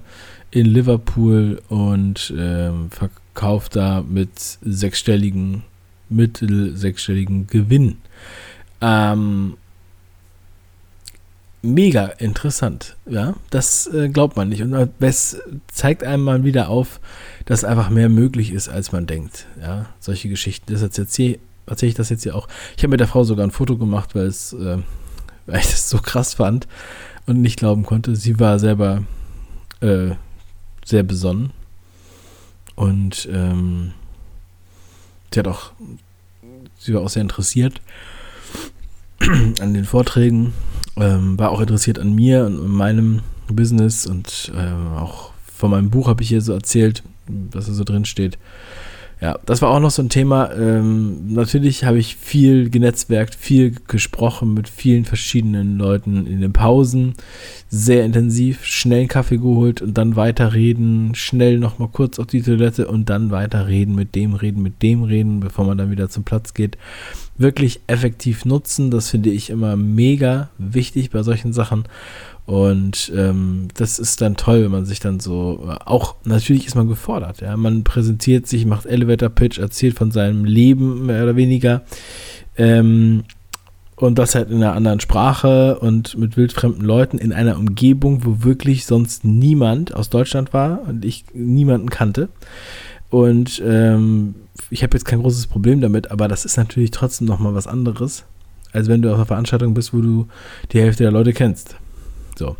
in 0.51 0.65
Liverpool 0.65 1.61
und 1.69 2.33
ähm, 2.37 2.91
verkauft 2.91 3.77
da 3.77 4.03
mit 4.07 4.59
sechsstelligen, 4.61 5.63
mittel 6.09 6.75
sechsstelligen 6.75 7.47
Gewinn. 7.47 7.97
Ähm, 8.81 9.55
mega 11.61 12.07
interessant, 12.07 12.97
ja. 13.05 13.35
Das 13.49 13.87
äh, 13.87 14.09
glaubt 14.09 14.35
man 14.35 14.49
nicht. 14.49 14.61
Und 14.61 14.89
es 14.99 15.41
zeigt 15.67 16.03
einem 16.03 16.23
mal 16.23 16.43
wieder 16.43 16.67
auf, 16.67 16.99
dass 17.45 17.63
einfach 17.63 17.89
mehr 17.89 18.09
möglich 18.09 18.51
ist, 18.51 18.67
als 18.67 18.91
man 18.91 19.07
denkt. 19.07 19.47
Ja, 19.61 19.85
solche 19.99 20.27
Geschichten. 20.27 20.73
Das 20.73 20.81
erzähle 20.81 21.39
erzähle 21.67 21.89
ich 21.89 21.95
das 21.95 22.09
jetzt 22.09 22.23
hier 22.23 22.35
auch. 22.35 22.49
Ich 22.75 22.83
habe 22.83 22.89
mit 22.89 22.99
der 22.99 23.07
Frau 23.07 23.23
sogar 23.23 23.47
ein 23.47 23.51
Foto 23.51 23.77
gemacht, 23.77 24.13
äh, 24.13 24.29
weil 25.45 25.59
ich 25.59 25.71
das 25.71 25.89
so 25.89 25.99
krass 25.99 26.33
fand 26.33 26.67
und 27.25 27.41
nicht 27.41 27.57
glauben 27.57 27.83
konnte. 27.83 28.15
Sie 28.15 28.39
war 28.39 28.59
selber 28.59 29.03
äh, 29.81 30.11
sehr 30.85 31.03
besonnen 31.03 31.51
und 32.75 33.27
ähm, 33.31 33.93
sie 35.33 35.39
hat 35.39 35.47
auch, 35.47 35.71
sie 36.77 36.93
war 36.93 37.01
auch 37.01 37.09
sehr 37.09 37.21
interessiert 37.21 37.81
an 39.59 39.73
den 39.73 39.85
Vorträgen, 39.85 40.53
ähm, 40.97 41.37
war 41.37 41.51
auch 41.51 41.61
interessiert 41.61 41.99
an 41.99 42.13
mir 42.13 42.45
und 42.45 42.67
meinem 42.67 43.21
Business 43.47 44.05
und 44.05 44.51
äh, 44.55 44.99
auch 44.99 45.31
von 45.45 45.71
meinem 45.71 45.89
Buch 45.89 46.07
habe 46.07 46.23
ich 46.23 46.29
hier 46.29 46.41
so 46.41 46.53
erzählt, 46.53 47.03
was 47.27 47.67
da 47.67 47.73
so 47.73 47.83
drin 47.83 48.05
steht. 48.05 48.37
Ja, 49.21 49.37
das 49.45 49.61
war 49.61 49.69
auch 49.69 49.79
noch 49.79 49.91
so 49.91 50.01
ein 50.01 50.09
Thema. 50.09 50.51
Ähm, 50.51 51.31
natürlich 51.31 51.83
habe 51.83 51.99
ich 51.99 52.15
viel 52.15 52.71
genetzwerkt, 52.71 53.35
viel 53.35 53.75
gesprochen 53.87 54.55
mit 54.55 54.67
vielen 54.67 55.05
verschiedenen 55.05 55.77
Leuten 55.77 56.25
in 56.25 56.41
den 56.41 56.53
Pausen. 56.53 57.13
Sehr 57.69 58.03
intensiv, 58.03 58.65
schnell 58.65 59.01
einen 59.01 59.07
Kaffee 59.07 59.37
geholt 59.37 59.79
und 59.79 59.95
dann 59.95 60.15
weiterreden, 60.15 61.13
schnell 61.13 61.59
nochmal 61.59 61.89
kurz 61.89 62.17
auf 62.17 62.25
die 62.25 62.41
Toilette 62.41 62.87
und 62.87 63.11
dann 63.11 63.29
weiterreden, 63.29 63.93
mit 63.93 64.15
dem 64.15 64.33
reden, 64.33 64.63
mit 64.63 64.81
dem 64.81 65.03
reden, 65.03 65.39
bevor 65.39 65.65
man 65.65 65.77
dann 65.77 65.91
wieder 65.91 66.09
zum 66.09 66.23
Platz 66.23 66.55
geht. 66.55 66.79
Wirklich 67.37 67.79
effektiv 67.85 68.43
nutzen, 68.45 68.89
das 68.89 69.11
finde 69.11 69.29
ich 69.29 69.51
immer 69.51 69.75
mega 69.75 70.49
wichtig 70.57 71.11
bei 71.11 71.21
solchen 71.21 71.53
Sachen. 71.53 71.83
Und 72.45 73.11
ähm, 73.15 73.67
das 73.75 73.99
ist 73.99 74.19
dann 74.21 74.35
toll, 74.35 74.63
wenn 74.63 74.71
man 74.71 74.85
sich 74.85 74.99
dann 74.99 75.19
so, 75.19 75.63
äh, 75.67 75.75
auch 75.85 76.15
natürlich 76.25 76.65
ist 76.65 76.75
man 76.75 76.87
gefordert, 76.87 77.39
ja. 77.41 77.55
Man 77.55 77.83
präsentiert 77.83 78.47
sich, 78.47 78.65
macht 78.65 78.85
Elevator 78.85 79.29
Pitch, 79.29 79.57
erzählt 79.57 79.95
von 79.95 80.11
seinem 80.11 80.43
Leben 80.43 81.05
mehr 81.05 81.23
oder 81.23 81.35
weniger. 81.35 81.83
Ähm, 82.57 83.23
und 83.95 84.17
das 84.17 84.33
halt 84.33 84.49
in 84.49 84.57
einer 84.57 84.73
anderen 84.73 84.99
Sprache 84.99 85.77
und 85.77 86.17
mit 86.17 86.35
wildfremden 86.35 86.83
Leuten 86.83 87.19
in 87.19 87.31
einer 87.31 87.57
Umgebung, 87.57 88.25
wo 88.25 88.43
wirklich 88.43 88.87
sonst 88.87 89.23
niemand 89.23 89.93
aus 89.93 90.09
Deutschland 90.09 90.53
war 90.53 90.81
und 90.87 91.05
ich 91.05 91.25
niemanden 91.33 91.89
kannte. 91.91 92.29
Und 93.11 93.61
ähm, 93.63 94.33
ich 94.71 94.81
habe 94.81 94.97
jetzt 94.97 95.05
kein 95.05 95.21
großes 95.21 95.47
Problem 95.47 95.81
damit, 95.81 96.09
aber 96.09 96.27
das 96.27 96.45
ist 96.45 96.57
natürlich 96.57 96.89
trotzdem 96.89 97.27
nochmal 97.27 97.53
was 97.53 97.67
anderes, 97.67 98.25
als 98.73 98.87
wenn 98.87 99.03
du 99.03 99.09
auf 99.09 99.15
einer 99.15 99.25
Veranstaltung 99.25 99.75
bist, 99.75 99.93
wo 99.93 100.01
du 100.01 100.27
die 100.71 100.79
Hälfte 100.79 101.03
der 101.03 101.11
Leute 101.11 101.33
kennst. 101.33 101.75
So. 102.41 102.55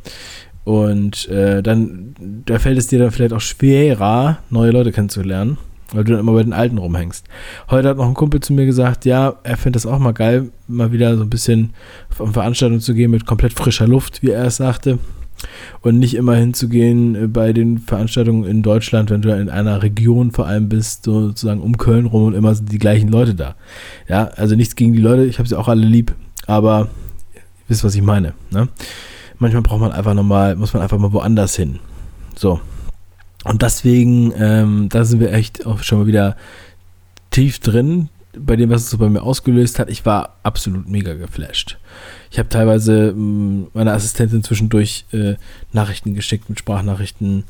Und 0.63 1.27
äh, 1.29 1.63
dann, 1.63 2.13
da 2.45 2.59
fällt 2.59 2.77
es 2.77 2.87
dir 2.87 2.99
dann 2.99 3.11
vielleicht 3.11 3.33
auch 3.33 3.41
schwerer, 3.41 4.39
neue 4.51 4.69
Leute 4.69 4.91
kennenzulernen, 4.91 5.57
weil 5.91 6.03
du 6.03 6.11
dann 6.11 6.19
immer 6.19 6.33
bei 6.33 6.43
den 6.43 6.53
Alten 6.53 6.77
rumhängst. 6.77 7.25
Heute 7.71 7.89
hat 7.89 7.97
noch 7.97 8.07
ein 8.07 8.13
Kumpel 8.13 8.41
zu 8.41 8.53
mir 8.53 8.67
gesagt, 8.67 9.05
ja, 9.05 9.39
er 9.43 9.57
findet 9.57 9.77
das 9.77 9.91
auch 9.91 9.97
mal 9.97 10.13
geil, 10.13 10.51
mal 10.67 10.91
wieder 10.91 11.17
so 11.17 11.23
ein 11.23 11.31
bisschen 11.31 11.73
auf 12.11 12.21
eine 12.21 12.33
Veranstaltung 12.33 12.79
zu 12.79 12.93
gehen 12.93 13.09
mit 13.09 13.25
komplett 13.25 13.53
frischer 13.53 13.87
Luft, 13.87 14.21
wie 14.21 14.29
er 14.29 14.45
es 14.45 14.57
sagte. 14.57 14.99
Und 15.81 15.97
nicht 15.97 16.13
immer 16.13 16.35
hinzugehen 16.35 17.15
äh, 17.15 17.27
bei 17.27 17.53
den 17.53 17.79
Veranstaltungen 17.79 18.43
in 18.43 18.61
Deutschland, 18.61 19.09
wenn 19.09 19.23
du 19.23 19.35
in 19.35 19.49
einer 19.49 19.81
Region 19.81 20.29
vor 20.29 20.45
allem 20.45 20.69
bist, 20.69 21.05
sozusagen 21.05 21.61
um 21.61 21.77
Köln 21.77 22.05
rum 22.05 22.25
und 22.25 22.35
immer 22.35 22.53
sind 22.53 22.71
die 22.71 22.77
gleichen 22.77 23.09
Leute 23.09 23.33
da. 23.33 23.55
Ja, 24.07 24.25
also 24.35 24.55
nichts 24.55 24.75
gegen 24.75 24.93
die 24.93 25.01
Leute, 25.01 25.25
ich 25.25 25.39
habe 25.39 25.49
sie 25.49 25.57
auch 25.57 25.67
alle 25.67 25.83
lieb, 25.83 26.13
aber 26.45 26.89
ihr 27.33 27.41
wisst, 27.67 27.83
was 27.83 27.95
ich 27.95 28.03
meine. 28.03 28.35
Ne? 28.51 28.67
Manchmal 29.41 29.63
braucht 29.63 29.81
man 29.81 29.91
einfach 29.91 30.13
nochmal, 30.13 30.55
muss 30.55 30.73
man 30.73 30.81
einfach 30.81 30.97
mal 30.97 31.11
woanders 31.11 31.55
hin. 31.55 31.79
So. 32.35 32.61
Und 33.43 33.61
deswegen, 33.61 34.33
ähm, 34.37 34.87
da 34.89 35.03
sind 35.03 35.19
wir 35.19 35.33
echt 35.33 35.65
auch 35.65 35.83
schon 35.83 35.99
mal 35.99 36.07
wieder 36.07 36.37
tief 37.31 37.59
drin 37.59 38.09
bei 38.37 38.55
dem, 38.55 38.69
was 38.69 38.83
es 38.83 38.89
so 38.91 38.97
bei 38.97 39.09
mir 39.09 39.23
ausgelöst 39.23 39.79
hat. 39.79 39.89
Ich 39.89 40.05
war 40.05 40.37
absolut 40.43 40.87
mega 40.87 41.15
geflasht. 41.15 41.77
Ich 42.29 42.39
habe 42.39 42.49
teilweise 42.49 43.13
mm, 43.13 43.67
meiner 43.73 43.93
Assistentin 43.93 44.43
zwischendurch 44.43 45.05
äh, 45.11 45.35
Nachrichten 45.73 46.13
geschickt 46.13 46.47
mit 46.47 46.59
Sprachnachrichten, 46.59 47.43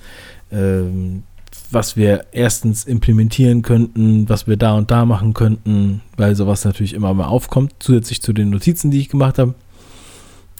ähm, 0.51 1.23
was 1.69 1.97
wir 1.97 2.25
erstens 2.31 2.85
implementieren 2.85 3.61
könnten, 3.61 4.27
was 4.29 4.47
wir 4.47 4.57
da 4.57 4.73
und 4.73 4.91
da 4.91 5.05
machen 5.05 5.33
könnten, 5.33 6.01
weil 6.17 6.35
sowas 6.35 6.63
natürlich 6.63 6.93
immer 6.93 7.13
mal 7.13 7.27
aufkommt, 7.27 7.73
zusätzlich 7.79 8.21
zu 8.21 8.33
den 8.33 8.49
Notizen, 8.49 8.91
die 8.91 8.99
ich 8.99 9.09
gemacht 9.09 9.37
habe. 9.37 9.53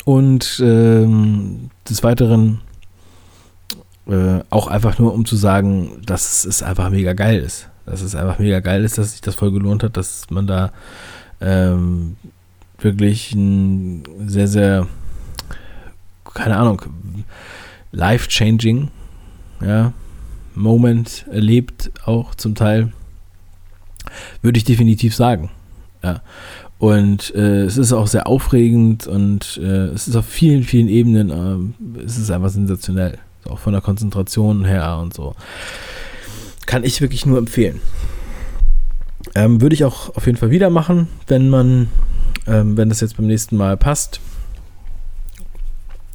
Und 0.06 0.62
ähm, 0.64 1.70
des 1.88 2.04
Weiteren 2.04 2.62
äh, 4.08 4.40
auch 4.50 4.68
einfach 4.68 4.98
nur, 5.00 5.14
um 5.14 5.26
zu 5.26 5.36
sagen, 5.36 6.02
dass 6.06 6.46
es 6.46 6.64
einfach 6.64 6.90
mega 6.90 7.14
geil 7.14 7.40
ist. 7.40 7.70
Dass 7.86 8.02
es 8.02 8.16
einfach 8.16 8.40
mega 8.40 8.60
geil 8.60 8.84
ist, 8.84 8.98
dass 8.98 9.12
sich 9.12 9.22
das 9.22 9.36
voll 9.36 9.52
gelohnt 9.52 9.84
hat, 9.84 9.98
dass 9.98 10.30
man 10.30 10.48
da 10.48 10.72
ähm, 11.40 12.16
wirklich 12.80 13.34
ein 13.34 14.04
sehr, 14.26 14.48
sehr, 14.48 14.88
keine 16.34 16.58
Ahnung, 16.58 16.82
life-changing 17.92 18.90
ja, 19.62 19.94
Moment 20.56 21.26
erlebt, 21.32 21.92
auch 22.06 22.36
zum 22.36 22.56
Teil, 22.56 22.92
würde 24.42 24.58
ich 24.58 24.64
definitiv 24.64 25.16
sagen. 25.16 25.50
Ja. 26.04 26.22
Und 26.82 27.36
äh, 27.36 27.62
es 27.62 27.78
ist 27.78 27.94
auch 27.94 28.08
sehr 28.08 28.26
aufregend 28.26 29.06
und 29.06 29.60
äh, 29.62 29.90
es 29.90 30.08
ist 30.08 30.16
auf 30.16 30.26
vielen, 30.26 30.64
vielen 30.64 30.88
Ebenen, 30.88 31.30
äh, 31.30 32.04
es 32.04 32.18
ist 32.18 32.32
einfach 32.32 32.50
sensationell. 32.50 33.20
auch 33.48 33.60
von 33.60 33.74
der 33.74 33.84
Konzentration 33.84 34.66
her 34.66 34.98
und 34.98 35.14
so. 35.14 35.36
Kann 36.66 36.84
ich 36.84 37.00
wirklich 37.00 37.28
nur 37.28 37.38
empfehlen. 37.38 37.82
Ähm, 39.36 39.62
würde 39.62 39.76
ich 39.76 39.86
auch 39.86 40.16
auf 40.16 40.26
jeden 40.26 40.40
Fall 40.40 40.50
wieder 40.50 40.72
machen, 40.72 41.08
wenn 41.28 41.50
man, 41.50 41.90
ähm, 42.48 42.76
wenn 42.78 42.90
das 42.90 43.00
jetzt 43.02 43.16
beim 43.16 43.28
nächsten 43.28 43.58
Mal 43.58 43.78
passt. 43.78 44.20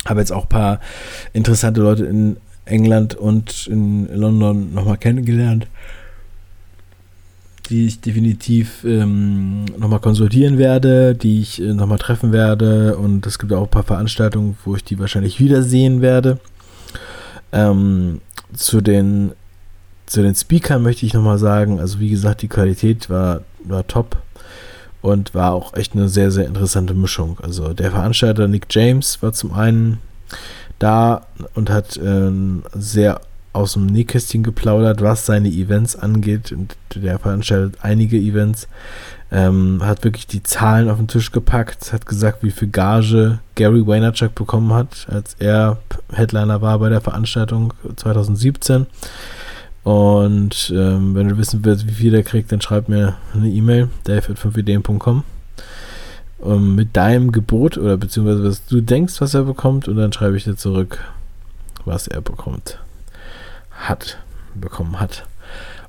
Habe 0.04 0.18
jetzt 0.18 0.32
auch 0.32 0.46
ein 0.46 0.48
paar 0.48 0.80
interessante 1.32 1.80
Leute 1.80 2.06
in 2.06 2.38
England 2.64 3.14
und 3.14 3.68
in 3.68 4.08
London 4.12 4.74
nochmal 4.74 4.98
kennengelernt 4.98 5.68
die 7.68 7.86
ich 7.86 8.00
definitiv 8.00 8.84
ähm, 8.84 9.64
nochmal 9.78 10.00
konsultieren 10.00 10.58
werde, 10.58 11.14
die 11.14 11.40
ich 11.40 11.60
äh, 11.60 11.74
nochmal 11.74 11.98
treffen 11.98 12.32
werde. 12.32 12.96
Und 12.96 13.26
es 13.26 13.38
gibt 13.38 13.52
auch 13.52 13.64
ein 13.64 13.70
paar 13.70 13.82
Veranstaltungen, 13.82 14.56
wo 14.64 14.76
ich 14.76 14.84
die 14.84 14.98
wahrscheinlich 14.98 15.40
wiedersehen 15.40 16.00
werde. 16.00 16.38
Ähm, 17.52 18.20
zu 18.54 18.80
den 18.80 19.32
zu 20.06 20.22
den 20.22 20.34
Speakern 20.34 20.82
möchte 20.82 21.04
ich 21.04 21.14
nochmal 21.14 21.38
sagen, 21.38 21.80
also 21.80 21.98
wie 21.98 22.10
gesagt, 22.10 22.42
die 22.42 22.48
Qualität 22.48 23.10
war, 23.10 23.42
war 23.64 23.86
top 23.86 24.16
und 25.02 25.34
war 25.34 25.52
auch 25.52 25.74
echt 25.74 25.94
eine 25.94 26.08
sehr, 26.08 26.30
sehr 26.30 26.46
interessante 26.46 26.94
Mischung. 26.94 27.38
Also 27.42 27.72
der 27.72 27.90
Veranstalter 27.90 28.48
Nick 28.48 28.66
James 28.70 29.20
war 29.22 29.32
zum 29.32 29.52
einen 29.52 29.98
da 30.78 31.26
und 31.54 31.70
hat 31.70 31.96
äh, 31.96 32.30
sehr 32.74 33.20
aus 33.56 33.72
dem 33.72 33.86
Nähkästchen 33.86 34.42
geplaudert, 34.42 35.00
was 35.00 35.26
seine 35.26 35.48
Events 35.48 35.96
angeht. 35.96 36.52
Und 36.52 36.76
der 36.94 37.18
veranstaltet 37.18 37.78
einige 37.82 38.16
Events. 38.16 38.68
Ähm, 39.32 39.80
hat 39.82 40.04
wirklich 40.04 40.28
die 40.28 40.44
Zahlen 40.44 40.88
auf 40.88 40.98
den 40.98 41.08
Tisch 41.08 41.32
gepackt, 41.32 41.92
hat 41.92 42.06
gesagt, 42.06 42.44
wie 42.44 42.52
viel 42.52 42.68
Gage 42.68 43.40
Gary 43.56 43.84
Vaynerchuk 43.84 44.36
bekommen 44.36 44.72
hat, 44.72 45.08
als 45.10 45.34
er 45.40 45.78
Headliner 46.12 46.62
war 46.62 46.78
bei 46.78 46.90
der 46.90 47.00
Veranstaltung 47.00 47.74
2017. 47.96 48.86
Und 49.82 50.72
ähm, 50.74 51.16
wenn 51.16 51.28
du 51.28 51.38
wissen 51.38 51.64
willst, 51.64 51.88
wie 51.88 51.92
viel 51.92 52.12
der 52.12 52.22
kriegt, 52.22 52.52
dann 52.52 52.60
schreib 52.60 52.88
mir 52.88 53.16
eine 53.34 53.48
E-Mail, 53.48 53.88
dave.5ideen.com 54.04 55.24
ähm, 56.44 56.74
mit 56.76 56.96
deinem 56.96 57.32
Gebot 57.32 57.78
oder 57.78 57.96
beziehungsweise 57.96 58.44
was 58.44 58.64
du 58.66 58.80
denkst, 58.80 59.20
was 59.20 59.34
er 59.34 59.42
bekommt 59.42 59.88
und 59.88 59.96
dann 59.96 60.12
schreibe 60.12 60.36
ich 60.36 60.44
dir 60.44 60.56
zurück, 60.56 61.00
was 61.84 62.06
er 62.06 62.20
bekommt 62.20 62.78
hat, 63.76 64.18
bekommen 64.54 64.98
hat. 65.00 65.24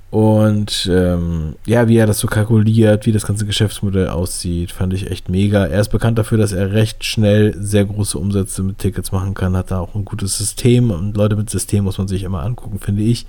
Und 0.10 0.89
ähm, 0.89 1.56
ja, 1.65 1.89
wie 1.89 1.97
er 1.97 2.08
das 2.08 2.19
so 2.19 2.28
kalkuliert, 2.28 3.06
wie 3.06 3.12
das 3.12 3.28
ganze 3.28 3.45
Geschäftsmodell 3.45 4.08
aussieht, 4.08 4.71
fand 4.71 4.93
ich 4.93 5.12
echt 5.12 5.28
mega. 5.28 5.65
Er 5.65 5.82
ist 5.82 5.89
bekannt 5.89 6.17
dafür, 6.17 6.38
dass 6.38 6.54
er 6.54 6.71
recht 6.71 7.04
schnell 7.04 7.54
sehr 7.60 7.84
große 7.84 8.17
Umsätze 8.17 8.63
mit 8.63 8.78
Tickets 8.78 9.12
machen 9.12 9.34
kann, 9.34 9.58
hat 9.58 9.71
da 9.71 9.80
auch 9.80 9.95
ein 9.95 10.06
gutes 10.06 10.38
System 10.38 10.91
und 10.91 11.17
Leute 11.17 11.36
mit 11.36 11.50
System 11.50 11.84
muss 11.84 11.97
man 11.97 12.08
sich 12.08 12.23
immer 12.23 12.43
angucken, 12.43 12.80
finde 12.80 13.04
ich. 13.04 13.26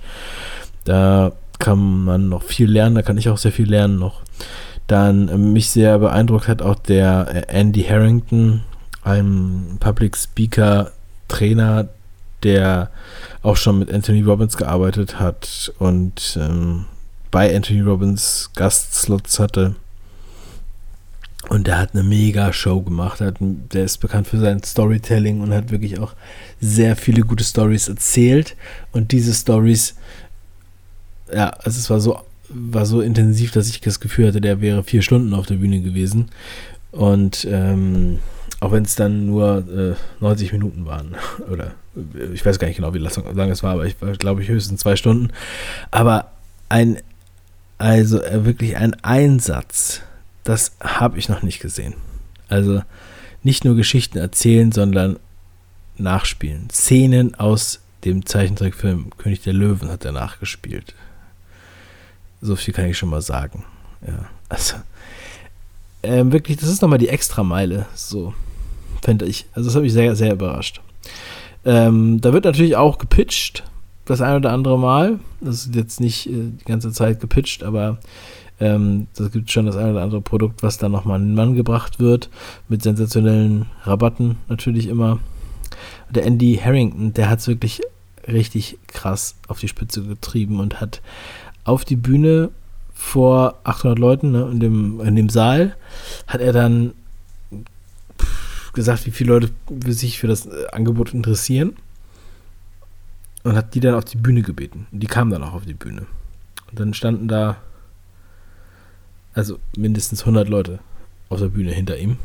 Da 0.85 1.33
kann 1.59 2.05
man 2.05 2.29
noch 2.29 2.43
viel 2.43 2.71
lernen, 2.71 2.95
da 2.95 3.01
kann 3.01 3.17
ich 3.17 3.27
auch 3.27 3.37
sehr 3.37 3.51
viel 3.51 3.69
lernen 3.69 3.99
noch. 3.99 4.21
Dann 4.87 5.27
äh, 5.27 5.37
mich 5.37 5.69
sehr 5.69 5.99
beeindruckt 5.99 6.47
hat 6.47 6.61
auch 6.61 6.75
der 6.75 7.27
äh, 7.49 7.59
Andy 7.59 7.83
Harrington, 7.83 8.61
ein 9.03 9.77
Public 9.81 10.15
Speaker 10.15 10.91
Trainer, 11.27 11.89
der 12.43 12.89
auch 13.41 13.57
schon 13.57 13.79
mit 13.79 13.91
Anthony 13.91 14.21
Robbins 14.21 14.57
gearbeitet 14.57 15.19
hat 15.19 15.73
und 15.79 16.37
ähm, 16.39 16.85
bei 17.31 17.55
Anthony 17.55 17.81
Robbins 17.81 18.51
Gastslots 18.55 19.39
hatte. 19.39 19.75
Und 21.47 21.67
der 21.67 21.77
hat 21.77 21.93
eine 21.93 22.03
mega 22.03 22.51
Show 22.53 22.81
gemacht. 22.81 23.23
Der 23.39 23.83
ist 23.83 23.97
bekannt 23.97 24.27
für 24.27 24.39
sein 24.39 24.61
Storytelling 24.61 25.41
und 25.41 25.53
hat 25.53 25.71
wirklich 25.71 25.99
auch 25.99 26.13
sehr 26.59 26.95
viele 26.95 27.21
gute 27.21 27.43
Stories 27.43 27.87
erzählt. 27.87 28.55
Und 28.91 29.11
diese 29.11 29.33
Stories, 29.33 29.95
ja, 31.33 31.49
also 31.49 31.79
es 31.79 31.89
war 31.89 32.01
so, 32.01 32.19
war 32.49 32.85
so 32.85 33.01
intensiv, 33.01 33.51
dass 33.51 33.69
ich 33.69 33.79
das 33.79 33.99
Gefühl 33.99 34.27
hatte, 34.27 34.41
der 34.41 34.61
wäre 34.61 34.83
vier 34.83 35.01
Stunden 35.01 35.33
auf 35.33 35.45
der 35.45 35.55
Bühne 35.55 35.81
gewesen. 35.81 36.29
Und 36.91 37.47
ähm, 37.49 38.19
auch 38.59 38.71
wenn 38.71 38.83
es 38.83 38.95
dann 38.95 39.25
nur 39.25 39.63
äh, 39.69 39.95
90 40.21 40.51
Minuten 40.51 40.85
waren. 40.85 41.15
Oder 41.51 41.75
äh, 41.95 42.33
ich 42.33 42.45
weiß 42.45 42.59
gar 42.59 42.67
nicht 42.67 42.77
genau, 42.77 42.93
wie 42.93 42.99
lange 42.99 43.51
es 43.51 43.63
war, 43.63 43.73
aber 43.73 43.85
ich 43.85 43.97
glaube 44.19 44.41
ich 44.43 44.49
höchstens 44.49 44.81
zwei 44.81 44.95
Stunden. 44.95 45.31
Aber 45.91 46.31
ein, 46.67 46.97
also 47.77 48.21
äh, 48.21 48.45
wirklich 48.45 48.75
ein 48.75 48.95
Einsatz, 49.03 50.01
das 50.43 50.73
habe 50.81 51.17
ich 51.17 51.29
noch 51.29 51.41
nicht 51.41 51.59
gesehen. 51.59 51.95
Also 52.47 52.81
nicht 53.43 53.63
nur 53.63 53.75
Geschichten 53.75 54.17
erzählen, 54.17 54.71
sondern 54.71 55.17
nachspielen. 55.97 56.69
Szenen 56.69 57.35
aus 57.35 57.79
dem 58.03 58.25
Zeichentrickfilm 58.25 59.11
König 59.17 59.41
der 59.41 59.53
Löwen 59.53 59.89
hat 59.89 60.05
er 60.05 60.11
nachgespielt. 60.11 60.95
So 62.41 62.55
viel 62.55 62.73
kann 62.73 62.85
ich 62.85 62.97
schon 62.97 63.09
mal 63.09 63.21
sagen. 63.21 63.65
Ja, 64.05 64.29
also 64.47 64.75
ähm, 66.03 66.31
wirklich, 66.31 66.57
das 66.57 66.69
ist 66.69 66.81
nochmal 66.81 66.99
die 66.99 67.09
Extrameile. 67.09 67.85
So 67.93 68.33
finde 69.01 69.25
ich. 69.25 69.45
Also 69.53 69.67
das 69.67 69.75
hat 69.75 69.83
mich 69.83 69.93
sehr, 69.93 70.15
sehr 70.15 70.33
überrascht. 70.33 70.81
Ähm, 71.65 72.21
da 72.21 72.33
wird 72.33 72.45
natürlich 72.45 72.75
auch 72.75 72.97
gepitcht, 72.97 73.63
das 74.05 74.21
ein 74.21 74.37
oder 74.37 74.51
andere 74.51 74.79
Mal. 74.79 75.19
Das 75.41 75.65
ist 75.65 75.75
jetzt 75.75 75.99
nicht 75.99 76.27
äh, 76.27 76.51
die 76.59 76.65
ganze 76.65 76.91
Zeit 76.91 77.19
gepitcht, 77.19 77.63
aber 77.63 77.97
ähm, 78.59 79.07
das 79.15 79.31
gibt 79.31 79.51
schon 79.51 79.65
das 79.65 79.75
ein 79.75 79.91
oder 79.91 80.01
andere 80.01 80.21
Produkt, 80.21 80.63
was 80.63 80.77
dann 80.77 80.91
nochmal 80.91 81.15
an 81.15 81.27
den 81.27 81.35
Mann 81.35 81.55
gebracht 81.55 81.99
wird, 81.99 82.29
mit 82.67 82.83
sensationellen 82.83 83.67
Rabatten 83.83 84.37
natürlich 84.47 84.87
immer. 84.87 85.19
Der 86.09 86.25
Andy 86.25 86.59
Harrington, 86.61 87.13
der 87.13 87.29
hat 87.29 87.39
es 87.39 87.47
wirklich 87.47 87.81
richtig 88.27 88.77
krass 88.87 89.35
auf 89.47 89.59
die 89.59 89.67
Spitze 89.67 90.03
getrieben 90.03 90.59
und 90.59 90.81
hat 90.81 91.01
auf 91.63 91.85
die 91.85 91.95
Bühne 91.95 92.49
vor 92.93 93.59
800 93.63 93.97
Leuten 93.97 94.31
ne, 94.31 94.49
in, 94.51 94.59
dem, 94.59 94.99
in 94.99 95.15
dem 95.15 95.29
Saal, 95.29 95.75
hat 96.27 96.41
er 96.41 96.51
dann 96.51 96.93
gesagt, 98.73 99.05
wie 99.05 99.11
viele 99.11 99.33
Leute 99.33 99.51
sich 99.87 100.19
für 100.19 100.27
das 100.27 100.45
äh, 100.45 100.67
Angebot 100.71 101.13
interessieren 101.13 101.75
und 103.43 103.55
hat 103.55 103.75
die 103.75 103.79
dann 103.79 103.95
auf 103.95 104.05
die 104.05 104.17
Bühne 104.17 104.41
gebeten. 104.41 104.87
Und 104.91 105.01
die 105.01 105.07
kamen 105.07 105.31
dann 105.31 105.43
auch 105.43 105.53
auf 105.53 105.65
die 105.65 105.73
Bühne. 105.73 106.05
Und 106.69 106.79
dann 106.79 106.93
standen 106.93 107.27
da 107.27 107.57
also 109.33 109.59
mindestens 109.77 110.21
100 110.21 110.49
Leute 110.49 110.79
auf 111.29 111.39
der 111.39 111.47
Bühne 111.47 111.71
hinter 111.71 111.97
ihm. 111.97 112.17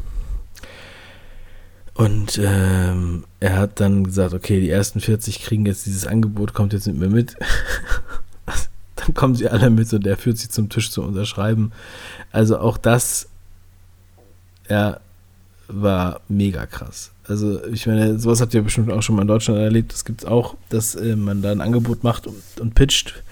Und 1.95 2.41
ähm, 2.43 3.25
er 3.39 3.57
hat 3.57 3.79
dann 3.81 4.05
gesagt, 4.05 4.35
okay, 4.35 4.61
die 4.61 4.71
ersten 4.71 5.01
40 5.01 5.41
kriegen 5.43 5.65
jetzt 5.65 5.87
dieses 5.87 6.07
Angebot, 6.07 6.53
kommt 6.53 6.73
jetzt 6.73 6.89
mit 6.89 6.97
mir 6.97 7.09
mit. 7.09 7.37
dann 8.97 9.15
kommen 9.15 9.37
sie 9.37 9.49
alle 9.49 9.71
mit 9.71 9.93
und 9.93 10.07
er 10.07 10.17
führt 10.17 10.39
sie 10.39 10.49
zum 10.49 10.69
Tisch 10.69 10.91
zu 10.91 11.03
unterschreiben. 11.03 11.73
Also 12.33 12.59
auch 12.59 12.79
das, 12.79 13.29
ja, 14.69 14.99
war 15.69 16.21
mega 16.29 16.67
krass. 16.67 17.13
Also 17.27 17.65
ich 17.67 17.87
meine, 17.87 18.19
sowas 18.19 18.41
habt 18.41 18.53
ihr 18.55 18.63
bestimmt 18.63 18.91
auch 18.93 19.03
schon 19.03 19.17
mal 19.17 19.23
in 19.23 19.29
Deutschland 19.29 19.61
erlebt. 19.61 19.93
Das 19.93 20.05
gibt 20.05 20.23
es 20.23 20.27
auch, 20.27 20.57
dass 20.69 20.95
äh, 20.95 21.17
man 21.17 21.43
da 21.43 21.53
ein 21.53 21.61
Angebot 21.61 22.05
macht 22.05 22.27
und, 22.27 22.43
und 22.61 22.75
pitcht 22.75 23.23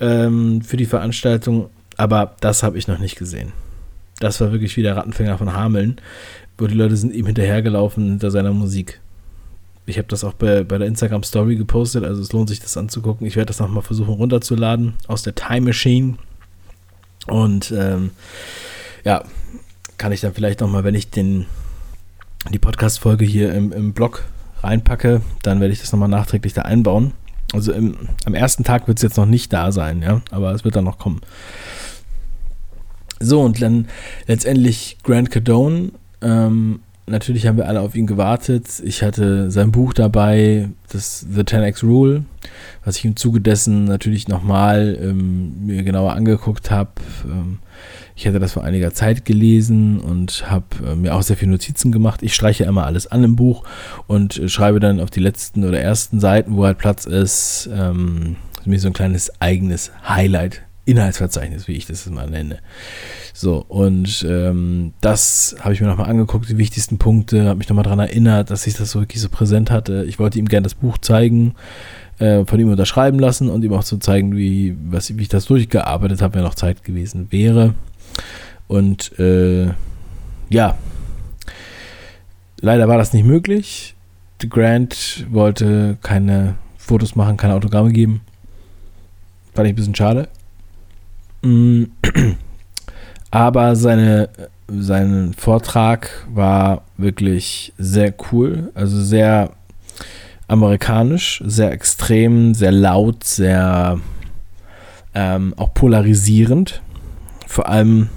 ähm, 0.00 0.62
für 0.62 0.76
die 0.76 0.86
Veranstaltung. 0.86 1.68
Aber 1.96 2.34
das 2.40 2.62
habe 2.62 2.78
ich 2.78 2.88
noch 2.88 2.98
nicht 2.98 3.16
gesehen. 3.16 3.52
Das 4.20 4.40
war 4.40 4.52
wirklich 4.52 4.76
wie 4.76 4.82
der 4.82 4.96
Rattenfänger 4.96 5.38
von 5.38 5.52
Hameln, 5.52 6.00
wo 6.56 6.66
die 6.66 6.74
Leute 6.74 6.96
sind 6.96 7.14
ihm 7.14 7.26
hinterhergelaufen 7.26 8.08
hinter 8.10 8.30
seiner 8.30 8.52
Musik. 8.52 9.00
Ich 9.86 9.98
habe 9.98 10.08
das 10.08 10.24
auch 10.24 10.32
bei, 10.32 10.64
bei 10.64 10.78
der 10.78 10.88
Instagram 10.88 11.24
Story 11.24 11.56
gepostet, 11.56 12.04
also 12.04 12.22
es 12.22 12.32
lohnt 12.32 12.48
sich 12.48 12.60
das 12.60 12.76
anzugucken. 12.76 13.26
Ich 13.26 13.36
werde 13.36 13.48
das 13.48 13.60
nochmal 13.60 13.82
versuchen 13.82 14.14
runterzuladen 14.14 14.94
aus 15.08 15.22
der 15.22 15.34
Time 15.34 15.66
Machine. 15.66 16.14
Und 17.26 17.72
ähm, 17.76 18.10
ja, 19.04 19.24
kann 19.98 20.12
ich 20.12 20.20
dann 20.20 20.34
vielleicht 20.34 20.60
nochmal, 20.60 20.84
wenn 20.84 20.94
ich 20.94 21.10
den, 21.10 21.46
die 22.50 22.58
Podcast-Folge 22.58 23.24
hier 23.24 23.54
im, 23.54 23.72
im 23.72 23.92
Blog 23.92 24.24
reinpacke, 24.62 25.20
dann 25.42 25.60
werde 25.60 25.72
ich 25.72 25.80
das 25.80 25.92
nochmal 25.92 26.08
nachträglich 26.08 26.52
da 26.52 26.62
einbauen. 26.62 27.12
Also 27.52 27.72
im, 27.72 27.96
am 28.24 28.34
ersten 28.34 28.64
Tag 28.64 28.88
wird 28.88 28.98
es 28.98 29.02
jetzt 29.02 29.16
noch 29.16 29.26
nicht 29.26 29.52
da 29.52 29.70
sein, 29.70 30.02
ja, 30.02 30.22
aber 30.30 30.52
es 30.52 30.64
wird 30.64 30.76
dann 30.76 30.84
noch 30.84 30.98
kommen. 30.98 31.20
So, 33.20 33.40
und 33.42 33.62
dann 33.62 33.88
letztendlich 34.26 34.98
Grant 35.02 35.30
Cardone. 35.30 35.92
Ähm, 36.20 36.80
natürlich 37.06 37.46
haben 37.46 37.56
wir 37.56 37.68
alle 37.68 37.80
auf 37.80 37.94
ihn 37.94 38.06
gewartet. 38.06 38.82
Ich 38.84 39.02
hatte 39.02 39.50
sein 39.50 39.72
Buch 39.72 39.92
dabei, 39.92 40.70
das 40.90 41.20
The 41.20 41.42
10x 41.42 41.84
Rule, 41.84 42.24
was 42.84 42.96
ich 42.96 43.04
im 43.04 43.16
Zuge 43.16 43.40
dessen 43.40 43.84
natürlich 43.84 44.28
nochmal 44.28 44.98
ähm, 45.00 45.66
mir 45.66 45.82
genauer 45.82 46.12
angeguckt 46.12 46.70
habe. 46.70 46.90
Ähm, 47.24 47.58
ich 48.16 48.26
hatte 48.26 48.38
das 48.38 48.52
vor 48.52 48.64
einiger 48.64 48.92
Zeit 48.92 49.24
gelesen 49.24 49.98
und 49.98 50.50
habe 50.50 50.66
äh, 50.86 50.94
mir 50.94 51.14
auch 51.14 51.22
sehr 51.22 51.36
viele 51.36 51.50
Notizen 51.50 51.90
gemacht. 51.90 52.22
Ich 52.22 52.34
streiche 52.34 52.64
immer 52.64 52.86
alles 52.86 53.06
an 53.06 53.24
im 53.24 53.36
Buch 53.36 53.64
und 54.06 54.38
äh, 54.38 54.48
schreibe 54.48 54.80
dann 54.80 55.00
auf 55.00 55.10
die 55.10 55.20
letzten 55.20 55.64
oder 55.64 55.80
ersten 55.80 56.20
Seiten, 56.20 56.56
wo 56.56 56.64
halt 56.64 56.78
Platz 56.78 57.06
ist, 57.06 57.68
ähm, 57.72 58.36
mir 58.64 58.78
so 58.78 58.86
ein 58.86 58.94
kleines 58.94 59.40
eigenes 59.40 59.92
Highlight 60.08 60.62
Inhaltsverzeichnis, 60.86 61.66
wie 61.66 61.72
ich 61.72 61.86
das 61.86 62.08
mal 62.10 62.28
nenne. 62.28 62.58
So, 63.32 63.64
und 63.68 64.24
ähm, 64.28 64.92
das 65.00 65.56
habe 65.60 65.72
ich 65.72 65.80
mir 65.80 65.86
nochmal 65.86 66.10
angeguckt, 66.10 66.48
die 66.48 66.58
wichtigsten 66.58 66.98
Punkte, 66.98 67.46
habe 67.46 67.58
mich 67.58 67.68
nochmal 67.68 67.84
daran 67.84 68.00
erinnert, 68.00 68.50
dass 68.50 68.66
ich 68.66 68.74
das 68.74 68.90
so 68.90 69.00
wirklich 69.00 69.22
so 69.22 69.28
präsent 69.28 69.70
hatte. 69.70 70.04
Ich 70.04 70.18
wollte 70.18 70.38
ihm 70.38 70.46
gerne 70.46 70.64
das 70.64 70.74
Buch 70.74 70.98
zeigen, 70.98 71.54
äh, 72.18 72.44
von 72.44 72.60
ihm 72.60 72.70
unterschreiben 72.70 73.18
lassen 73.18 73.48
und 73.48 73.64
ihm 73.64 73.72
auch 73.72 73.84
zu 73.84 73.96
so 73.96 74.00
zeigen, 74.00 74.36
wie, 74.36 74.76
was, 74.90 75.16
wie 75.16 75.22
ich 75.22 75.28
das 75.28 75.46
durchgearbeitet 75.46 76.20
habe, 76.20 76.34
wenn 76.34 76.42
noch 76.42 76.54
Zeit 76.54 76.84
gewesen 76.84 77.28
wäre. 77.30 77.74
Und 78.68 79.18
äh, 79.18 79.68
ja, 80.50 80.76
leider 82.60 82.88
war 82.88 82.98
das 82.98 83.12
nicht 83.12 83.24
möglich. 83.24 83.94
The 84.40 84.48
Grant 84.48 85.26
wollte 85.30 85.96
keine 86.02 86.56
Fotos 86.76 87.16
machen, 87.16 87.38
keine 87.38 87.54
Autogramme 87.54 87.92
geben. 87.92 88.20
Fand 89.54 89.66
ich 89.66 89.72
ein 89.72 89.76
bisschen 89.76 89.94
schade. 89.94 90.28
Mm. 91.44 91.84
Aber 93.30 93.74
seine, 93.74 94.28
sein 94.68 95.34
Vortrag 95.36 96.24
war 96.32 96.82
wirklich 96.96 97.72
sehr 97.78 98.14
cool, 98.30 98.70
also 98.74 99.02
sehr 99.02 99.50
amerikanisch, 100.46 101.42
sehr 101.44 101.72
extrem, 101.72 102.54
sehr 102.54 102.70
laut, 102.70 103.24
sehr 103.24 103.98
ähm, 105.14 105.54
auch 105.56 105.74
polarisierend. 105.74 106.80
Vor 107.48 107.68
allem 107.68 108.08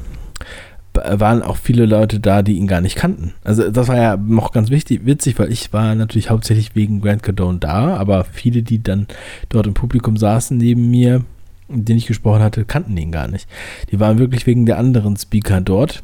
waren 0.94 1.42
auch 1.42 1.58
viele 1.58 1.86
Leute 1.86 2.20
da, 2.20 2.42
die 2.42 2.54
ihn 2.54 2.68
gar 2.68 2.82
nicht 2.82 2.96
kannten. 2.96 3.34
Also 3.44 3.70
das 3.70 3.88
war 3.88 3.98
ja 3.98 4.18
noch 4.18 4.52
ganz 4.52 4.70
wichtig, 4.70 5.06
witzig, 5.06 5.38
weil 5.40 5.52
ich 5.52 5.74
war 5.74 5.96
natürlich 5.96 6.30
hauptsächlich 6.30 6.76
wegen 6.76 7.02
Grant 7.02 7.24
Cardone 7.24 7.60
da, 7.60 7.98
aber 7.98 8.24
viele, 8.24 8.64
die 8.64 8.82
dann 8.82 9.08
dort 9.50 9.68
im 9.68 9.74
Publikum 9.74 10.18
saßen 10.18 10.58
neben 10.58 10.90
mir, 10.90 11.24
den 11.68 11.98
ich 11.98 12.08
gesprochen 12.08 12.42
hatte, 12.42 12.66
kannten 12.66 12.96
ihn 12.98 13.12
gar 13.12 13.28
nicht. 13.28 13.50
Die 13.92 14.00
waren 14.00 14.20
wirklich 14.20 14.46
wegen 14.48 14.66
der 14.66 14.78
anderen 14.78 15.18
Speaker 15.18 15.62
dort 15.62 16.04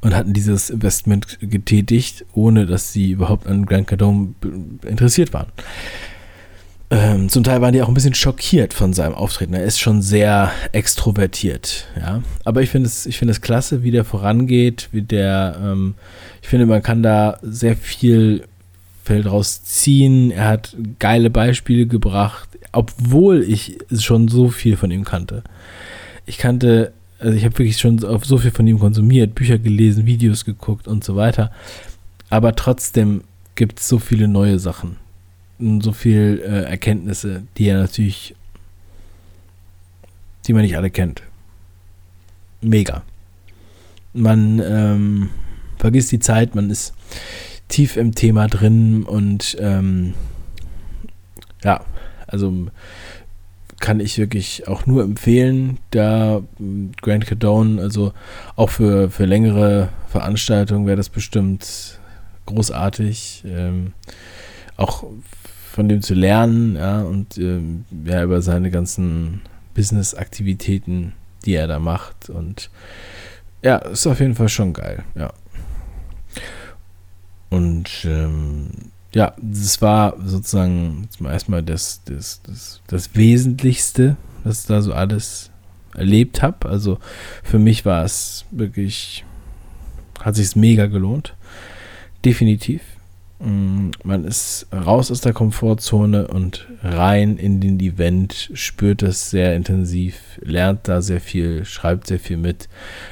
und 0.00 0.14
hatten 0.14 0.32
dieses 0.32 0.70
Investment 0.70 1.38
getätigt, 1.40 2.24
ohne 2.34 2.66
dass 2.66 2.92
sie 2.92 3.10
überhaupt 3.10 3.46
an 3.46 3.66
Grand 3.66 3.86
Cardone 3.86 4.34
interessiert 4.86 5.32
waren. 5.32 5.46
Ähm, 6.90 7.28
zum 7.28 7.42
Teil 7.42 7.60
waren 7.60 7.72
die 7.72 7.82
auch 7.82 7.88
ein 7.88 7.94
bisschen 7.94 8.14
schockiert 8.14 8.74
von 8.74 8.92
seinem 8.92 9.14
Auftreten. 9.14 9.54
Er 9.54 9.64
ist 9.64 9.80
schon 9.80 10.02
sehr 10.02 10.52
extrovertiert, 10.72 11.86
ja. 11.98 12.22
Aber 12.44 12.62
ich 12.62 12.70
finde 12.70 12.88
es, 12.88 13.06
ich 13.06 13.20
es 13.20 13.40
klasse, 13.40 13.82
wie 13.82 13.90
der 13.90 14.04
vorangeht, 14.04 14.90
wie 14.92 15.02
der, 15.02 15.56
ähm, 15.60 15.94
ich 16.42 16.48
finde, 16.48 16.66
man 16.66 16.82
kann 16.82 17.02
da 17.02 17.38
sehr 17.42 17.76
viel 17.76 18.44
Feld 19.04 19.26
rausziehen. 19.26 20.30
Er 20.30 20.48
hat 20.48 20.76
geile 20.98 21.30
Beispiele 21.30 21.86
gebracht 21.86 22.48
obwohl 22.76 23.44
ich 23.44 23.78
schon 24.00 24.26
so 24.26 24.48
viel 24.48 24.76
von 24.76 24.90
ihm 24.90 25.04
kannte. 25.04 25.44
Ich 26.26 26.38
kannte, 26.38 26.92
also 27.20 27.36
ich 27.36 27.44
habe 27.44 27.56
wirklich 27.56 27.78
schon 27.78 27.98
so 27.98 28.38
viel 28.38 28.50
von 28.50 28.66
ihm 28.66 28.80
konsumiert, 28.80 29.36
Bücher 29.36 29.58
gelesen, 29.58 30.06
Videos 30.06 30.44
geguckt 30.44 30.88
und 30.88 31.04
so 31.04 31.14
weiter. 31.14 31.52
Aber 32.30 32.56
trotzdem 32.56 33.22
gibt 33.54 33.78
es 33.78 33.88
so 33.88 34.00
viele 34.00 34.26
neue 34.26 34.58
Sachen 34.58 34.96
so 35.80 35.92
viele 35.92 36.40
äh, 36.42 36.64
Erkenntnisse, 36.64 37.44
die 37.56 37.68
er 37.68 37.78
natürlich, 37.78 38.34
die 40.46 40.52
man 40.52 40.62
nicht 40.62 40.76
alle 40.76 40.90
kennt. 40.90 41.22
Mega. 42.60 43.02
Man 44.12 44.60
ähm, 44.60 45.30
vergisst 45.78 46.12
die 46.12 46.18
Zeit, 46.18 46.54
man 46.54 46.70
ist 46.70 46.92
tief 47.68 47.96
im 47.96 48.14
Thema 48.14 48.48
drin 48.48 49.04
und 49.04 49.56
ähm, 49.60 50.14
ja, 51.62 51.80
also 52.26 52.68
kann 53.80 54.00
ich 54.00 54.18
wirklich 54.18 54.68
auch 54.68 54.86
nur 54.86 55.02
empfehlen, 55.02 55.78
da 55.90 56.40
Grand 57.02 57.26
Cadone, 57.26 57.82
also 57.82 58.12
auch 58.56 58.70
für, 58.70 59.10
für 59.10 59.26
längere 59.26 59.90
Veranstaltungen 60.08 60.86
wäre 60.86 60.96
das 60.96 61.08
bestimmt 61.08 61.98
großartig, 62.46 63.44
ähm, 63.46 63.92
auch 64.76 65.04
von 65.72 65.88
dem 65.88 66.02
zu 66.02 66.14
lernen, 66.14 66.76
ja, 66.76 67.02
und 67.02 67.36
ähm, 67.36 67.84
ja, 68.04 68.22
über 68.22 68.42
seine 68.42 68.70
ganzen 68.70 69.42
Business-Aktivitäten, 69.74 71.12
die 71.44 71.54
er 71.54 71.66
da 71.66 71.78
macht 71.78 72.30
und 72.30 72.70
ja, 73.62 73.76
ist 73.78 74.06
auf 74.06 74.20
jeden 74.20 74.34
Fall 74.34 74.48
schon 74.48 74.72
geil, 74.72 75.04
ja. 75.14 75.32
Und 77.50 78.04
ähm, 78.04 78.70
ja, 79.14 79.34
das 79.40 79.80
war 79.80 80.16
sozusagen 80.24 81.08
erstmal 81.24 81.62
das, 81.62 82.02
das, 82.04 82.42
das, 82.42 82.80
das 82.86 83.14
Wesentlichste, 83.14 84.16
was 84.42 84.62
ich 84.62 84.66
da 84.66 84.82
so 84.82 84.92
alles 84.92 85.50
erlebt 85.94 86.42
habe. 86.42 86.68
Also 86.68 86.98
für 87.42 87.58
mich 87.58 87.84
war 87.86 88.04
es 88.04 88.44
wirklich, 88.50 89.24
hat 90.20 90.34
sich 90.34 90.56
mega 90.56 90.86
gelohnt. 90.86 91.34
Definitiv. 92.24 92.80
Mm, 93.38 93.90
man 94.02 94.24
ist 94.24 94.66
raus 94.72 95.10
aus 95.10 95.20
der 95.20 95.32
Komfortzone 95.32 96.28
und 96.28 96.66
rein 96.82 97.36
in 97.36 97.60
den 97.60 97.78
Event, 97.78 98.50
spürt 98.54 99.02
das 99.02 99.30
sehr 99.30 99.54
intensiv, 99.54 100.40
lernt 100.40 100.88
da 100.88 101.02
sehr 101.02 101.20
viel, 101.20 101.64
schreibt 101.64 102.06
sehr 102.06 102.20
viel 102.20 102.36
mit. 102.36 102.68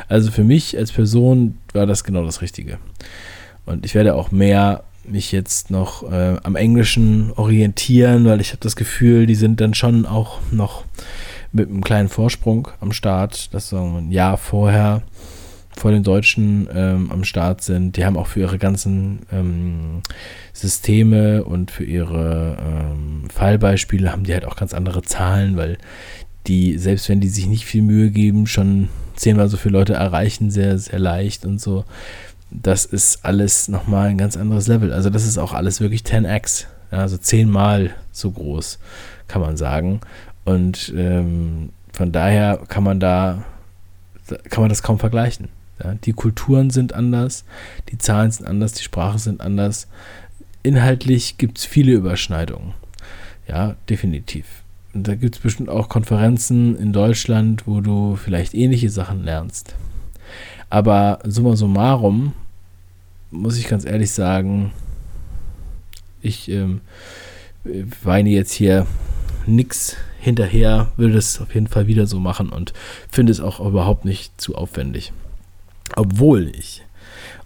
Also 0.08 0.30
für 0.30 0.44
mich 0.44 0.76
als 0.76 0.92
Person 0.92 1.58
war 1.72 1.86
das 1.86 2.02
genau 2.02 2.24
das 2.24 2.40
Richtige. 2.40 2.78
Und 3.64 3.84
ich 3.84 3.94
werde 3.94 4.14
auch 4.14 4.30
mehr 4.30 4.84
mich 5.04 5.32
jetzt 5.32 5.70
noch 5.70 6.10
äh, 6.10 6.36
am 6.42 6.56
Englischen 6.56 7.32
orientieren, 7.32 8.24
weil 8.24 8.40
ich 8.40 8.50
habe 8.50 8.60
das 8.60 8.76
Gefühl, 8.76 9.26
die 9.26 9.34
sind 9.34 9.60
dann 9.60 9.74
schon 9.74 10.06
auch 10.06 10.40
noch 10.50 10.84
mit 11.52 11.68
einem 11.68 11.82
kleinen 11.82 12.08
Vorsprung 12.08 12.68
am 12.80 12.92
Start, 12.92 13.52
dass 13.52 13.68
so 13.68 13.78
ein 13.78 14.10
Jahr 14.10 14.36
vorher 14.38 15.02
vor 15.76 15.90
den 15.90 16.02
Deutschen 16.02 16.68
ähm, 16.72 17.10
am 17.10 17.24
Start 17.24 17.62
sind. 17.62 17.96
Die 17.96 18.04
haben 18.04 18.16
auch 18.16 18.26
für 18.26 18.40
ihre 18.40 18.58
ganzen 18.58 19.20
ähm, 19.32 20.02
Systeme 20.52 21.44
und 21.44 21.70
für 21.70 21.84
ihre 21.84 22.58
ähm, 22.60 23.24
Fallbeispiele 23.32 24.12
haben 24.12 24.24
die 24.24 24.34
halt 24.34 24.44
auch 24.44 24.56
ganz 24.56 24.74
andere 24.74 25.02
Zahlen, 25.02 25.56
weil 25.56 25.78
die, 26.46 26.76
selbst 26.78 27.08
wenn 27.08 27.20
die 27.20 27.28
sich 27.28 27.46
nicht 27.46 27.64
viel 27.64 27.82
Mühe 27.82 28.10
geben, 28.10 28.46
schon 28.46 28.88
zehnmal 29.14 29.48
so 29.48 29.56
viele 29.56 29.78
Leute 29.78 29.94
erreichen, 29.94 30.50
sehr, 30.50 30.78
sehr 30.78 30.98
leicht 30.98 31.46
und 31.46 31.60
so 31.60 31.84
das 32.60 32.84
ist 32.84 33.24
alles 33.24 33.68
nochmal 33.68 34.08
ein 34.08 34.18
ganz 34.18 34.36
anderes 34.36 34.66
Level. 34.68 34.92
Also 34.92 35.10
das 35.10 35.26
ist 35.26 35.38
auch 35.38 35.52
alles 35.52 35.80
wirklich 35.80 36.02
10x, 36.02 36.66
also 36.90 37.16
zehnmal 37.16 37.94
so 38.10 38.30
groß, 38.30 38.78
kann 39.28 39.40
man 39.40 39.56
sagen. 39.56 40.00
Und 40.44 40.92
ähm, 40.96 41.70
von 41.92 42.12
daher 42.12 42.60
kann 42.68 42.84
man 42.84 43.00
da, 43.00 43.44
kann 44.50 44.62
man 44.62 44.68
das 44.68 44.82
kaum 44.82 44.98
vergleichen. 44.98 45.48
Ja, 45.82 45.94
die 45.94 46.12
Kulturen 46.12 46.70
sind 46.70 46.92
anders, 46.92 47.44
die 47.90 47.98
Zahlen 47.98 48.30
sind 48.30 48.46
anders, 48.46 48.72
die 48.72 48.82
Sprachen 48.82 49.18
sind 49.18 49.40
anders. 49.40 49.88
Inhaltlich 50.62 51.38
gibt 51.38 51.58
es 51.58 51.64
viele 51.64 51.92
Überschneidungen. 51.92 52.74
Ja, 53.48 53.76
definitiv. 53.88 54.46
Und 54.94 55.08
da 55.08 55.14
gibt 55.14 55.36
es 55.36 55.40
bestimmt 55.40 55.70
auch 55.70 55.88
Konferenzen 55.88 56.76
in 56.76 56.92
Deutschland, 56.92 57.66
wo 57.66 57.80
du 57.80 58.16
vielleicht 58.16 58.54
ähnliche 58.54 58.90
Sachen 58.90 59.24
lernst. 59.24 59.74
Aber 60.70 61.18
summa 61.24 61.56
summarum 61.56 62.34
muss 63.32 63.58
ich 63.58 63.66
ganz 63.66 63.84
ehrlich 63.84 64.12
sagen, 64.12 64.72
ich 66.20 66.48
ähm, 66.48 66.80
weine 68.02 68.30
jetzt 68.30 68.52
hier 68.52 68.86
nichts 69.46 69.96
hinterher, 70.20 70.92
will 70.96 71.12
das 71.12 71.40
auf 71.40 71.54
jeden 71.54 71.66
Fall 71.66 71.88
wieder 71.88 72.06
so 72.06 72.20
machen 72.20 72.50
und 72.50 72.72
finde 73.10 73.32
es 73.32 73.40
auch 73.40 73.58
überhaupt 73.58 74.04
nicht 74.04 74.40
zu 74.40 74.54
aufwendig. 74.54 75.12
Obwohl 75.96 76.48
ich, 76.56 76.84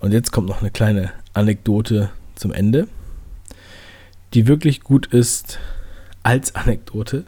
und 0.01 0.13
jetzt 0.13 0.31
kommt 0.31 0.49
noch 0.49 0.61
eine 0.61 0.71
kleine 0.71 1.13
Anekdote 1.33 2.11
zum 2.35 2.53
Ende, 2.53 2.87
die 4.35 4.47
wirklich 4.47 4.83
gut 4.83 5.07
ist 5.07 5.59
als 6.23 6.55
Anekdote. 6.55 7.25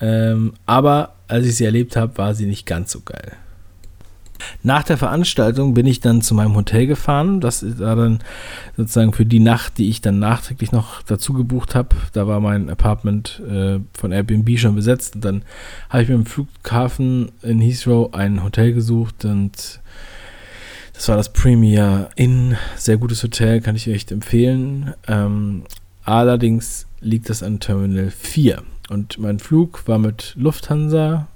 Ähm, 0.00 0.54
aber 0.66 1.16
als 1.26 1.46
ich 1.46 1.56
sie 1.56 1.64
erlebt 1.64 1.96
habe, 1.96 2.16
war 2.18 2.34
sie 2.34 2.46
nicht 2.46 2.66
ganz 2.66 2.92
so 2.92 3.00
geil. 3.00 3.32
Nach 4.62 4.82
der 4.82 4.96
Veranstaltung 4.96 5.74
bin 5.74 5.86
ich 5.86 6.00
dann 6.00 6.22
zu 6.22 6.34
meinem 6.34 6.54
Hotel 6.54 6.86
gefahren. 6.86 7.40
Das 7.40 7.78
war 7.78 7.96
dann 7.96 8.20
sozusagen 8.76 9.12
für 9.12 9.26
die 9.26 9.40
Nacht, 9.40 9.78
die 9.78 9.88
ich 9.88 10.00
dann 10.00 10.18
nachträglich 10.18 10.72
noch 10.72 11.02
dazu 11.02 11.32
gebucht 11.32 11.74
habe. 11.74 11.96
Da 12.12 12.26
war 12.26 12.40
mein 12.40 12.70
Apartment 12.70 13.42
äh, 13.48 13.80
von 13.92 14.12
Airbnb 14.12 14.58
schon 14.58 14.74
besetzt. 14.74 15.16
Und 15.16 15.24
dann 15.24 15.42
habe 15.88 16.02
ich 16.02 16.08
mir 16.08 16.14
im 16.14 16.26
Flughafen 16.26 17.32
in 17.42 17.60
Heathrow 17.60 18.12
ein 18.14 18.42
Hotel 18.42 18.72
gesucht 18.72 19.24
und 19.24 19.80
das 20.94 21.08
war 21.08 21.16
das 21.16 21.32
Premier 21.32 22.08
Inn. 22.14 22.56
Sehr 22.76 22.96
gutes 22.96 23.22
Hotel, 23.22 23.60
kann 23.60 23.76
ich 23.76 23.88
echt 23.88 24.12
empfehlen. 24.12 24.94
Ähm, 25.08 25.64
allerdings 26.04 26.86
liegt 27.00 27.28
das 27.28 27.42
an 27.42 27.60
Terminal 27.60 28.10
4. 28.10 28.62
Und 28.88 29.18
mein 29.18 29.40
Flug 29.40 29.86
war 29.88 29.98
mit 29.98 30.34
Lufthansa, 30.36 31.26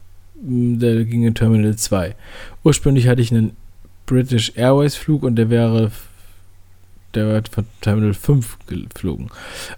der 0.41 1.05
ging 1.05 1.25
in 1.25 1.35
Terminal 1.35 1.77
2. 1.77 2.15
Ursprünglich 2.65 3.09
hatte 3.09 3.23
ich 3.23 3.33
einen 3.33 3.57
British 4.07 4.53
Airways 4.57 4.95
Flug 4.95 5.23
und 5.23 5.37
der 5.37 5.51
wäre 5.51 5.91
der 7.15 7.27
wird 7.29 7.49
von 7.49 7.67
Terminal 7.81 8.15
5 8.15 8.59
geflogen. 8.67 9.31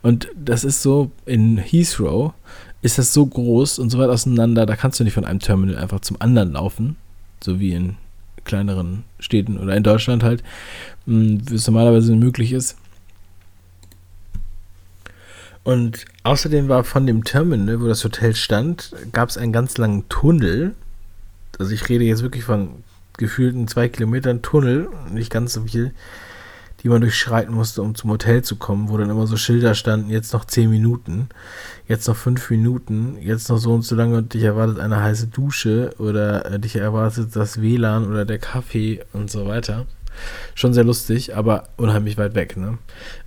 Und 0.02 0.28
das 0.34 0.64
ist 0.64 0.82
so, 0.82 1.10
in 1.26 1.58
Heathrow 1.58 2.32
ist 2.82 2.98
das 2.98 3.12
so 3.12 3.26
groß 3.26 3.78
und 3.78 3.90
so 3.90 3.98
weit 3.98 4.10
auseinander, 4.10 4.66
da 4.66 4.76
kannst 4.76 5.00
du 5.00 5.04
nicht 5.04 5.14
von 5.14 5.24
einem 5.24 5.40
Terminal 5.40 5.76
einfach 5.76 6.00
zum 6.00 6.20
anderen 6.20 6.52
laufen, 6.52 6.96
so 7.42 7.60
wie 7.60 7.72
in 7.72 7.96
kleineren 8.44 9.04
Städten 9.18 9.58
oder 9.58 9.76
in 9.76 9.82
Deutschland 9.82 10.22
halt, 10.22 10.42
hm, 11.06 11.42
wie 11.48 11.54
es 11.54 11.66
normalerweise 11.66 12.16
möglich 12.16 12.52
ist. 12.52 12.76
Und 15.62 16.06
außerdem 16.22 16.68
war 16.68 16.84
von 16.84 17.06
dem 17.06 17.24
Terminal, 17.24 17.80
wo 17.80 17.86
das 17.86 18.04
Hotel 18.04 18.34
stand, 18.34 18.92
gab 19.12 19.28
es 19.28 19.36
einen 19.36 19.52
ganz 19.52 19.76
langen 19.78 20.08
Tunnel. 20.08 20.74
Also 21.58 21.72
ich 21.72 21.88
rede 21.88 22.04
jetzt 22.04 22.22
wirklich 22.22 22.44
von 22.44 22.82
gefühlten 23.18 23.68
zwei 23.68 23.88
Kilometern 23.88 24.40
Tunnel, 24.40 24.88
nicht 25.10 25.30
ganz 25.30 25.52
so 25.52 25.62
viel, 25.62 25.92
die 26.82 26.88
man 26.88 27.02
durchschreiten 27.02 27.54
musste, 27.54 27.82
um 27.82 27.94
zum 27.94 28.10
Hotel 28.10 28.42
zu 28.42 28.56
kommen, 28.56 28.88
wo 28.88 28.96
dann 28.96 29.10
immer 29.10 29.26
so 29.26 29.36
Schilder 29.36 29.74
standen, 29.74 30.08
jetzt 30.08 30.32
noch 30.32 30.46
zehn 30.46 30.70
Minuten, 30.70 31.28
jetzt 31.86 32.08
noch 32.08 32.16
fünf 32.16 32.48
Minuten, 32.48 33.18
jetzt 33.20 33.50
noch 33.50 33.58
so 33.58 33.74
und 33.74 33.82
so 33.82 33.94
lange 33.94 34.16
und 34.16 34.32
dich 34.32 34.44
erwartet 34.44 34.78
eine 34.78 35.02
heiße 35.02 35.26
Dusche 35.26 35.94
oder 35.98 36.46
äh, 36.50 36.58
dich 36.58 36.76
erwartet 36.76 37.36
das 37.36 37.60
WLAN 37.60 38.08
oder 38.08 38.24
der 38.24 38.38
Kaffee 38.38 39.04
und 39.12 39.30
so 39.30 39.46
weiter. 39.46 39.86
Schon 40.54 40.74
sehr 40.74 40.84
lustig, 40.84 41.36
aber 41.36 41.64
unheimlich 41.76 42.18
weit 42.18 42.34
weg. 42.34 42.56
Ne? 42.56 42.78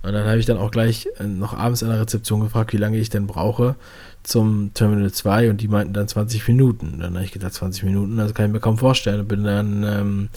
Und 0.02 0.12
dann 0.12 0.26
habe 0.26 0.38
ich 0.38 0.46
dann 0.46 0.58
auch 0.58 0.70
gleich 0.70 1.08
äh, 1.18 1.24
noch 1.24 1.54
abends 1.54 1.82
an 1.82 1.90
der 1.90 2.00
Rezeption 2.00 2.40
gefragt, 2.40 2.72
wie 2.72 2.78
lange 2.78 2.98
ich 2.98 3.10
denn 3.10 3.26
brauche 3.26 3.76
zum 4.24 4.72
Terminal 4.74 5.12
2 5.12 5.50
und 5.50 5.60
die 5.60 5.68
meinten 5.68 5.92
dann 5.92 6.08
20 6.08 6.48
Minuten. 6.48 6.98
Dann 6.98 7.14
habe 7.14 7.24
ich 7.24 7.32
gedacht, 7.32 7.52
20 7.52 7.84
Minuten, 7.84 8.16
das 8.16 8.34
kann 8.34 8.46
ich 8.46 8.52
mir 8.52 8.60
kaum 8.60 8.78
vorstellen. 8.78 9.20
Und 9.20 9.28
bin 9.28 9.44
dann, 9.44 9.84
ähm, 9.84 10.28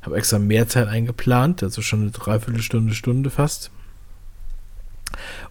habe 0.00 0.16
extra 0.16 0.38
mehr 0.38 0.68
Zeit 0.68 0.88
eingeplant, 0.88 1.62
also 1.62 1.82
schon 1.82 2.02
eine 2.02 2.10
Dreiviertelstunde, 2.10 2.94
Stunde 2.94 3.30
fast. 3.30 3.70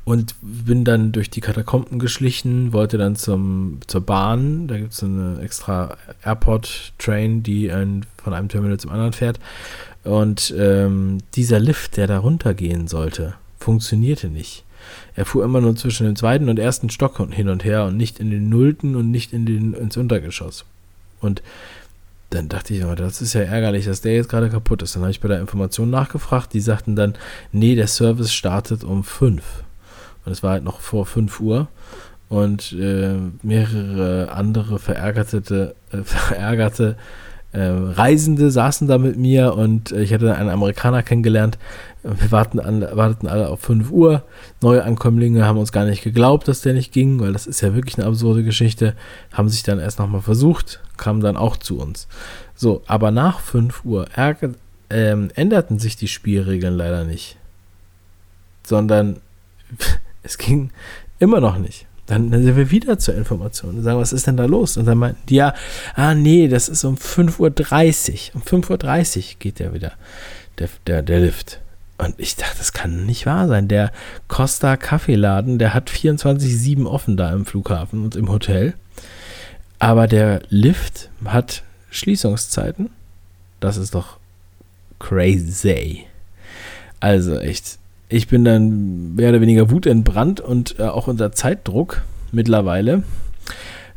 Und 0.04 0.36
bin 0.41 0.84
dann 0.84 1.12
durch 1.12 1.30
die 1.30 1.41
Katakomben 1.41 2.00
geschlichen, 2.00 2.74
wollte 2.74 2.97
dann 2.97 3.15
zum, 3.15 3.80
zur 3.86 4.02
Bahn. 4.02 4.67
Da 4.67 4.78
gibt 4.78 4.93
es 4.93 5.04
eine 5.04 5.39
extra 5.41 5.97
Airport-Train, 6.24 7.43
die 7.43 7.71
einen 7.71 8.06
von 8.24 8.34
einem 8.34 8.47
Terminal 8.47 8.80
zum 8.80 8.91
anderen 8.91 9.13
fährt. 9.13 9.39
Und 10.04 10.54
ähm, 10.58 11.20
dieser 11.36 11.60
Lift, 11.60 11.98
der 11.98 12.08
da 12.08 12.20
runtergehen 12.20 12.88
sollte, 12.88 13.36
funktionierte 13.60 14.28
nicht. 14.28 14.64
Er 15.16 15.26
fuhr 15.26 15.44
immer 15.44 15.62
nur 15.62 15.76
zwischen 15.76 16.06
dem 16.06 16.16
zweiten 16.16 16.50
und 16.50 16.58
ersten 16.58 16.90
Stock 16.90 17.18
hin 17.32 17.50
und 17.50 17.64
her 17.64 17.86
und 17.86 17.98
nicht 17.98 18.20
in 18.20 18.32
den 18.32 18.50
Nullten 18.50 18.96
und 18.96 19.12
nicht 19.12 19.34
in 19.34 19.46
den, 19.46 19.74
ins 19.74 19.98
Untergeschoss. 19.98 20.66
Und 21.20 21.44
dann 22.32 22.50
dachte 22.50 22.74
ich, 22.74 22.84
oh, 22.86 22.96
das 22.96 23.22
ist 23.22 23.34
ja 23.34 23.42
ärgerlich, 23.42 23.86
dass 23.86 24.02
der 24.02 24.16
jetzt 24.16 24.30
gerade 24.30 24.50
kaputt 24.50 24.82
ist. 24.82 24.96
Dann 24.96 25.04
habe 25.04 25.12
ich 25.12 25.20
bei 25.20 25.28
der 25.28 25.42
Information 25.42 25.90
nachgefragt. 25.90 26.54
Die 26.54 26.62
sagten 26.62 26.96
dann, 26.96 27.14
nee, 27.52 27.76
der 27.76 27.88
Service 27.88 28.34
startet 28.34 28.84
um 28.84 29.04
5. 29.04 29.44
Und 30.26 30.32
es 30.32 30.42
war 30.42 30.52
halt 30.52 30.64
noch 30.64 30.80
vor 30.80 31.06
5 31.06 31.40
Uhr. 31.42 31.68
Und 32.30 32.72
äh, 32.72 33.18
mehrere 33.44 34.32
andere 34.32 34.80
verärgerte, 34.80 35.76
äh, 35.92 36.04
verärgerte 36.04 36.92
äh, 36.92 36.96
Reisende 37.60 38.50
saßen 38.50 38.88
da 38.88 38.98
mit 38.98 39.18
mir 39.18 39.56
und 39.56 39.92
äh, 39.92 40.04
ich 40.04 40.14
hatte 40.14 40.36
einen 40.36 40.50
Amerikaner 40.50 41.04
kennengelernt. 41.04 41.58
Wir 42.04 42.32
warten 42.32 42.60
an, 42.60 42.82
warteten 42.94 43.28
alle 43.28 43.50
auf 43.50 43.60
5 43.60 43.92
Uhr. 43.92 44.24
Neue 44.62 44.84
Ankömmlinge 44.84 45.46
haben 45.46 45.60
uns 45.60 45.72
gar 45.72 45.86
nicht 45.86 46.02
geglaubt, 46.02 46.48
dass 46.48 46.62
der 46.62 46.74
nicht 46.74 46.94
ging, 46.94 47.20
weil 47.20 47.34
das 47.34 47.48
ist 47.48 47.62
ja 47.62 47.76
wirklich 47.76 47.98
eine 47.98 48.08
absurde 48.08 48.44
Geschichte. 48.44 48.96
Haben 49.34 49.50
sich 49.50 49.64
dann 49.64 49.80
erst 49.80 50.00
nochmal 50.00 50.22
versucht, 50.22 50.80
kamen 50.98 51.20
dann 51.20 51.38
auch 51.38 51.58
zu 51.58 51.78
uns. 51.78 52.08
So, 52.56 52.82
aber 52.88 53.12
nach 53.12 53.40
5 53.40 53.84
Uhr 53.84 54.08
ärger, 54.16 54.52
ähm, 54.90 55.30
änderten 55.36 55.78
sich 55.78 55.96
die 55.96 56.08
Spielregeln 56.08 56.76
leider 56.76 57.04
nicht. 57.04 57.38
Sondern 58.66 59.18
es 60.24 60.38
ging 60.38 60.72
immer 61.20 61.42
noch 61.42 61.58
nicht. 61.58 61.86
Dann, 62.12 62.30
dann 62.30 62.43
sind 62.43 62.58
wir 62.58 62.71
wieder 62.71 63.00
zur 63.00 63.15
Information 63.15 63.78
und 63.78 63.84
sagen, 63.84 63.97
was 63.97 64.12
ist 64.12 64.28
denn 64.28 64.36
da 64.36 64.43
los? 64.43 64.76
Und 64.76 64.86
dann 64.86 64.97
meinten 64.97 65.26
die, 65.30 65.36
ja, 65.36 65.54
ah 65.95 66.13
nee, 66.13 66.50
das 66.50 66.67
ist 66.67 66.84
um 66.84 66.95
5.30 66.95 68.32
Uhr. 68.34 68.36
Um 68.36 68.41
5.30 68.41 69.17
Uhr 69.17 69.24
geht 69.39 69.60
der 69.60 69.74
wieder, 69.74 69.93
der, 70.60 70.67
der, 70.88 71.04
der 71.04 71.21
Lift. 71.21 71.62
Und 71.97 72.15
ich 72.17 72.36
dachte, 72.36 72.58
das 72.58 72.74
kann 72.74 73.06
nicht 73.06 73.26
wahr 73.26 73.47
sein. 73.47 73.69
Der 73.69 73.93
Costa 74.28 74.76
Kaffeeladen, 74.76 75.58
der 75.58 75.74
hat 75.74 75.89
24-7 75.89 76.86
offen 76.86 77.15
da 77.15 77.32
im 77.32 77.45
Flughafen 77.45 78.04
und 78.04 78.17
im 78.17 78.28
Hotel. 78.28 78.74
Aber 79.80 80.08
der 80.08 80.41
Lift 80.50 81.10
hat 81.24 81.63
Schließungszeiten. 81.91 82.89
Das 83.62 83.78
ist 83.78 83.95
doch 83.95 84.17
crazy. 85.00 86.08
Also 87.00 87.39
echt, 87.39 87.80
ich 88.12 88.28
bin 88.28 88.43
dann 88.43 89.15
mehr 89.15 89.30
oder 89.30 89.41
weniger 89.41 89.71
wutentbrannt 89.71 90.41
und 90.41 90.80
äh, 90.80 90.84
auch 90.84 91.08
unter 91.08 91.32
Zeitdruck 91.32 92.02
mittlerweile 92.32 93.04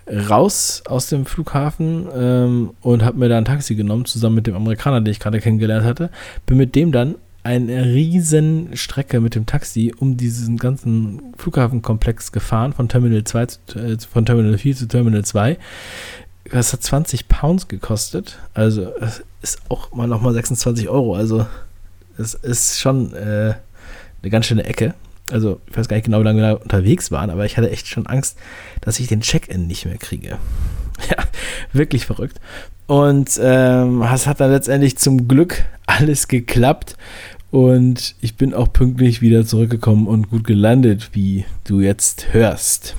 raus 0.06 0.82
aus 0.86 1.08
dem 1.08 1.26
Flughafen 1.26 2.06
ähm, 2.14 2.70
und 2.80 3.04
habe 3.04 3.18
mir 3.18 3.28
da 3.28 3.38
ein 3.38 3.44
Taxi 3.44 3.74
genommen, 3.74 4.04
zusammen 4.04 4.36
mit 4.36 4.46
dem 4.46 4.54
Amerikaner, 4.54 5.00
den 5.00 5.10
ich 5.10 5.18
gerade 5.18 5.40
kennengelernt 5.40 5.84
hatte. 5.84 6.10
Bin 6.46 6.58
mit 6.58 6.74
dem 6.74 6.92
dann 6.92 7.16
eine 7.42 7.86
riesen 7.86 8.76
Strecke 8.76 9.20
mit 9.20 9.34
dem 9.34 9.46
Taxi 9.46 9.92
um 9.98 10.16
diesen 10.16 10.58
ganzen 10.58 11.34
Flughafenkomplex 11.36 12.32
gefahren, 12.32 12.72
von 12.72 12.88
Terminal 12.88 13.24
2 13.24 13.46
zu, 13.46 13.58
äh, 13.78 13.98
von 13.98 14.24
Terminal 14.26 14.56
4 14.58 14.76
zu 14.76 14.86
Terminal 14.86 15.24
2. 15.24 15.58
Das 16.52 16.72
hat 16.72 16.82
20 16.82 17.28
Pounds 17.28 17.68
gekostet. 17.68 18.38
Also 18.52 18.92
es 19.00 19.24
ist 19.42 19.58
auch 19.70 19.92
mal 19.92 20.06
nochmal 20.06 20.34
26 20.34 20.88
Euro. 20.88 21.16
Also 21.16 21.46
es 22.16 22.34
ist 22.34 22.78
schon 22.78 23.12
äh, 23.14 23.54
eine 24.24 24.30
ganz 24.30 24.46
schöne 24.46 24.64
Ecke. 24.64 24.94
Also, 25.30 25.60
ich 25.70 25.76
weiß 25.76 25.88
gar 25.88 25.96
nicht 25.96 26.04
genau, 26.04 26.20
wie 26.20 26.24
lange 26.24 26.40
wir 26.40 26.48
da 26.48 26.54
unterwegs 26.54 27.10
waren, 27.10 27.30
aber 27.30 27.44
ich 27.44 27.56
hatte 27.56 27.70
echt 27.70 27.86
schon 27.86 28.06
Angst, 28.06 28.38
dass 28.80 29.00
ich 29.00 29.06
den 29.06 29.20
Check-in 29.20 29.66
nicht 29.66 29.84
mehr 29.86 29.98
kriege. 29.98 30.38
Ja, 31.10 31.24
wirklich 31.72 32.06
verrückt. 32.06 32.40
Und 32.86 33.40
ähm, 33.42 34.02
es 34.02 34.28
hat 34.28 34.38
dann 34.38 34.52
letztendlich 34.52 34.96
zum 34.96 35.26
Glück 35.26 35.64
alles 35.86 36.28
geklappt. 36.28 36.96
Und 37.50 38.14
ich 38.20 38.36
bin 38.36 38.54
auch 38.54 38.72
pünktlich 38.72 39.20
wieder 39.20 39.44
zurückgekommen 39.44 40.06
und 40.06 40.30
gut 40.30 40.44
gelandet, 40.44 41.10
wie 41.12 41.46
du 41.64 41.80
jetzt 41.80 42.32
hörst. 42.32 42.94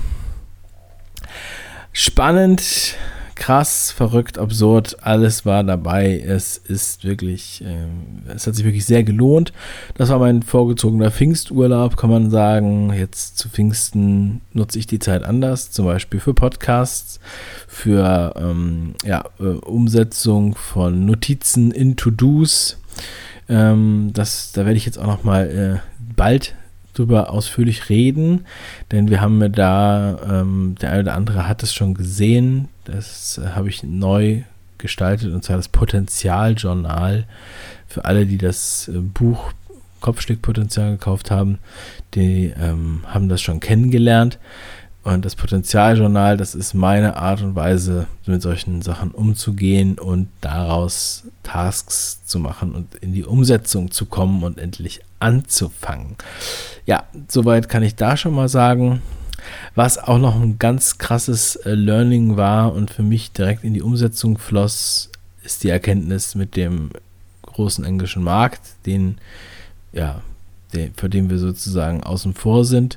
Spannend 1.94 2.96
krass, 3.36 3.92
verrückt, 3.92 4.38
absurd, 4.38 4.96
alles 5.02 5.46
war 5.46 5.62
dabei. 5.62 6.18
Es 6.18 6.56
ist 6.56 7.04
wirklich, 7.04 7.62
äh, 7.62 8.32
es 8.34 8.46
hat 8.46 8.56
sich 8.56 8.64
wirklich 8.64 8.84
sehr 8.86 9.04
gelohnt. 9.04 9.52
Das 9.94 10.08
war 10.08 10.18
mein 10.18 10.42
vorgezogener 10.42 11.10
Pfingsturlaub, 11.10 11.96
kann 11.96 12.10
man 12.10 12.30
sagen. 12.30 12.92
Jetzt 12.92 13.38
zu 13.38 13.48
Pfingsten 13.48 14.40
nutze 14.52 14.78
ich 14.78 14.86
die 14.86 14.98
Zeit 14.98 15.22
anders, 15.22 15.70
zum 15.70 15.84
Beispiel 15.84 16.18
für 16.18 16.34
Podcasts, 16.34 17.20
für 17.68 18.34
ähm, 18.36 18.94
ja, 19.04 19.24
äh, 19.38 19.44
Umsetzung 19.44 20.56
von 20.56 21.04
Notizen 21.04 21.70
in 21.70 21.96
To-Dos. 21.96 22.78
Ähm, 23.48 24.10
das, 24.14 24.52
da 24.52 24.64
werde 24.64 24.78
ich 24.78 24.86
jetzt 24.86 24.98
auch 24.98 25.06
noch 25.06 25.22
mal 25.22 25.82
äh, 25.82 26.14
bald 26.16 26.54
drüber 26.98 27.30
ausführlich 27.30 27.88
reden, 27.88 28.46
denn 28.92 29.10
wir 29.10 29.20
haben 29.20 29.52
da, 29.52 30.18
ähm, 30.28 30.76
der 30.80 30.92
eine 30.92 31.02
oder 31.02 31.14
andere 31.14 31.48
hat 31.48 31.62
es 31.62 31.74
schon 31.74 31.94
gesehen, 31.94 32.68
das 32.84 33.38
äh, 33.38 33.48
habe 33.50 33.68
ich 33.68 33.82
neu 33.82 34.42
gestaltet 34.78 35.32
und 35.32 35.44
zwar 35.44 35.56
das 35.56 35.68
Potenzialjournal 35.68 37.26
für 37.86 38.04
alle, 38.04 38.26
die 38.26 38.38
das 38.38 38.88
äh, 38.88 38.98
Buch 38.98 39.52
Kopfschlägpotenzial 40.00 40.92
gekauft 40.92 41.30
haben, 41.30 41.58
die 42.14 42.52
ähm, 42.60 43.00
haben 43.06 43.28
das 43.28 43.40
schon 43.42 43.60
kennengelernt. 43.60 44.38
Und 45.02 45.24
das 45.24 45.36
Potenzialjournal, 45.36 46.36
das 46.36 46.54
ist 46.54 46.74
meine 46.74 47.16
Art 47.16 47.40
und 47.40 47.54
Weise, 47.54 48.06
mit 48.26 48.42
solchen 48.42 48.82
Sachen 48.82 49.12
umzugehen 49.12 49.98
und 49.98 50.28
daraus 50.40 51.24
Tasks 51.46 52.24
zu 52.26 52.40
machen 52.40 52.74
und 52.74 52.96
in 52.96 53.12
die 53.12 53.24
Umsetzung 53.24 53.92
zu 53.92 54.06
kommen 54.06 54.42
und 54.42 54.58
endlich 54.58 55.00
anzufangen. 55.20 56.16
Ja, 56.86 57.04
soweit 57.28 57.68
kann 57.68 57.84
ich 57.84 57.94
da 57.94 58.16
schon 58.16 58.34
mal 58.34 58.48
sagen. 58.48 59.00
Was 59.76 59.96
auch 59.96 60.18
noch 60.18 60.40
ein 60.40 60.58
ganz 60.58 60.98
krasses 60.98 61.54
äh, 61.54 61.74
Learning 61.74 62.36
war 62.36 62.72
und 62.74 62.90
für 62.90 63.04
mich 63.04 63.30
direkt 63.30 63.62
in 63.62 63.74
die 63.74 63.82
Umsetzung 63.82 64.38
floss, 64.38 65.08
ist 65.44 65.62
die 65.62 65.68
Erkenntnis 65.68 66.34
mit 66.34 66.56
dem 66.56 66.90
großen 67.42 67.84
englischen 67.84 68.24
Markt, 68.24 68.62
den, 68.84 69.18
ja, 69.92 70.22
den, 70.74 70.94
für 70.94 71.08
den 71.08 71.30
wir 71.30 71.38
sozusagen 71.38 72.02
außen 72.02 72.34
vor 72.34 72.64
sind. 72.64 72.96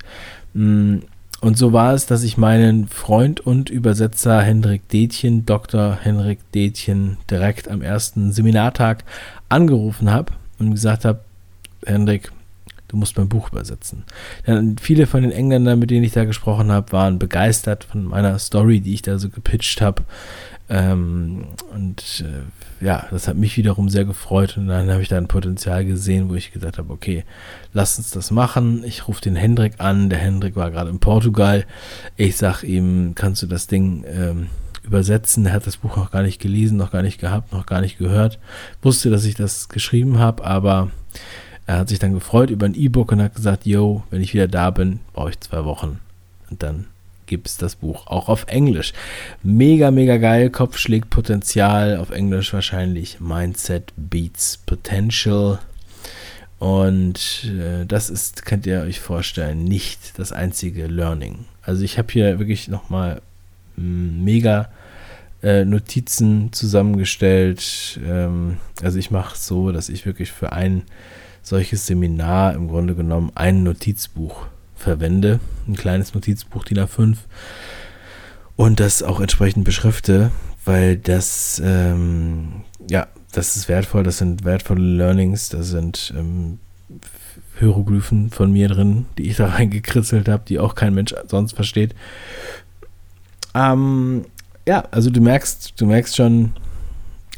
Und 1.42 1.58
so 1.58 1.72
war 1.72 1.94
es, 1.94 2.06
dass 2.06 2.24
ich 2.24 2.38
meinen 2.38 2.88
Freund 2.88 3.40
und 3.40 3.70
Übersetzer 3.70 4.42
Hendrik 4.42 4.90
Detjen, 4.90 5.46
Dr. 5.46 5.98
Hendrik 6.02 6.40
Detjen, 6.52 7.18
direkt 7.30 7.70
am 7.70 7.82
ersten 7.82 8.34
Seminartag 8.34 9.06
angerufen 9.48 10.12
habe 10.12 10.34
und 10.60 10.72
gesagt 10.72 11.06
habe, 11.06 11.22
Hendrik, 11.86 12.32
du 12.90 12.98
musst 12.98 13.18
mein 13.18 13.30
Buch 13.30 13.52
übersetzen. 13.54 14.04
Denn 14.48 14.78
viele 14.80 15.08
von 15.08 15.22
den 15.22 15.32
Engländern, 15.32 15.80
mit 15.80 15.92
denen 15.92 16.04
ich 16.04 16.12
da 16.12 16.26
gesprochen 16.26 16.74
habe, 16.74 16.92
waren 16.92 17.20
begeistert 17.20 17.86
von 17.86 18.04
meiner 18.04 18.38
Story, 18.38 18.82
die 18.82 18.96
ich 18.96 19.02
da 19.02 19.18
so 19.18 19.30
gepitcht 19.30 19.80
habe. 19.80 20.04
Ähm, 20.70 21.46
und 21.74 22.24
äh, 22.24 22.86
ja, 22.86 23.08
das 23.10 23.28
hat 23.28 23.36
mich 23.36 23.58
wiederum 23.58 23.90
sehr 23.90 24.06
gefreut 24.06 24.56
und 24.56 24.68
dann 24.68 24.90
habe 24.92 25.02
ich 25.02 25.08
da 25.08 25.18
ein 25.18 25.28
Potenzial 25.28 25.84
gesehen, 25.84 26.30
wo 26.30 26.36
ich 26.36 26.52
gesagt 26.52 26.78
habe, 26.78 26.94
okay, 26.94 27.26
lass 27.74 27.98
uns 27.98 28.12
das 28.12 28.30
machen. 28.30 28.84
Ich 28.84 29.08
rufe 29.08 29.22
den 29.22 29.36
Hendrik 29.36 29.74
an. 29.80 30.10
Der 30.10 30.20
Hendrik 30.20 30.56
war 30.56 30.70
gerade 30.70 30.92
in 30.92 31.00
Portugal. 31.00 31.66
Ich 32.18 32.38
sage 32.38 32.68
ihm, 32.68 33.14
kannst 33.16 33.42
du 33.42 33.48
das 33.48 33.66
Ding 33.66 34.06
ähm, 34.08 34.48
übersetzen? 34.84 35.48
Er 35.48 35.54
hat 35.54 35.66
das 35.66 35.78
Buch 35.78 35.98
noch 35.98 36.12
gar 36.12 36.22
nicht 36.22 36.40
gelesen, 36.40 36.78
noch 36.78 36.92
gar 36.92 37.02
nicht 37.02 37.20
gehabt, 37.20 37.52
noch 37.52 37.66
gar 37.66 37.82
nicht 37.82 37.98
gehört. 37.98 38.38
Wusste, 38.84 39.10
dass 39.10 39.26
ich 39.26 39.36
das 39.36 39.70
geschrieben 39.70 40.20
habe, 40.20 40.46
aber 40.46 40.92
er 41.66 41.80
hat 41.80 41.90
sich 41.90 42.00
dann 42.00 42.14
gefreut 42.14 42.52
über 42.52 42.68
ein 42.68 42.76
E-Book 42.76 43.12
und 43.12 43.22
hat 43.22 43.36
gesagt, 43.36 43.66
yo, 43.66 44.04
wenn 44.12 44.22
ich 44.22 44.34
wieder 44.36 44.48
da 44.48 44.70
bin, 44.70 45.00
brauche 45.14 45.32
ich 45.32 45.40
zwei 45.40 45.66
Wochen. 45.66 46.00
Und 46.50 46.62
dann 46.62 46.86
gibt 47.30 47.48
es 47.48 47.56
das 47.56 47.76
Buch 47.76 48.08
auch 48.08 48.28
auf 48.28 48.46
Englisch. 48.48 48.92
Mega, 49.44 49.92
mega 49.92 50.18
geil. 50.18 50.50
Kopf 50.50 50.78
schlägt 50.78 51.10
Potenzial. 51.10 51.98
Auf 51.98 52.10
Englisch 52.10 52.52
wahrscheinlich 52.52 53.22
Mindset 53.22 53.94
Beats 53.96 54.58
Potential. 54.58 55.60
Und 56.58 57.46
äh, 57.46 57.86
das 57.86 58.10
ist, 58.10 58.46
könnt 58.46 58.66
ihr 58.66 58.82
euch 58.82 59.00
vorstellen, 59.00 59.64
nicht 59.64 60.20
das 60.20 60.34
einzige 60.34 60.88
Learning. 60.88 61.46
Also 61.62 61.84
ich 61.84 61.98
habe 61.98 62.12
hier 62.12 62.38
wirklich 62.40 62.68
nochmal 62.68 63.22
hm, 63.78 64.26
mega 64.26 64.70
äh, 65.42 65.64
Notizen 65.64 66.52
zusammengestellt. 66.52 68.00
Ähm, 68.06 68.58
also 68.82 69.00
ich 69.00 69.10
mache 69.10 69.36
es 69.36 69.48
so, 69.48 69.72
dass 69.72 69.88
ich 69.88 70.06
wirklich 70.06 70.34
für 70.34 70.52
ein 70.52 70.84
solches 71.44 71.86
Seminar 71.86 72.54
im 72.56 72.68
Grunde 72.68 72.96
genommen 72.96 73.32
ein 73.36 73.64
Notizbuch 73.64 74.48
verwende, 74.80 75.40
ein 75.68 75.76
kleines 75.76 76.14
Notizbuch 76.14 76.64
DIN 76.64 76.80
A5 76.80 77.18
und 78.56 78.80
das 78.80 79.04
auch 79.04 79.20
entsprechend 79.20 79.66
beschrifte, 79.66 80.32
weil 80.66 80.98
das, 80.98 81.62
ähm, 81.64 82.64
ja, 82.90 83.08
das 83.32 83.56
ist 83.56 83.70
wertvoll, 83.70 84.04
das 84.04 84.18
sind 84.18 84.44
wertvolle 84.44 84.82
Learnings, 84.82 85.50
da 85.50 85.62
sind 85.62 86.14
ähm, 86.18 86.60
Hieroglyphen 87.60 88.32
von 88.32 88.52
mir 88.52 88.70
drin, 88.70 89.06
die 89.18 89.30
ich 89.30 89.38
da 89.38 89.48
reingekritzelt 89.50 90.28
habe, 90.28 90.44
die 90.48 90.60
auch 90.60 90.76
kein 90.76 90.94
Mensch 90.94 91.14
sonst 91.28 91.54
versteht. 91.54 91.94
Ähm, 93.54 94.26
ja, 94.68 94.84
also 94.92 95.10
du 95.10 95.22
merkst, 95.22 95.80
du 95.80 95.86
merkst 95.86 96.16
schon, 96.16 96.54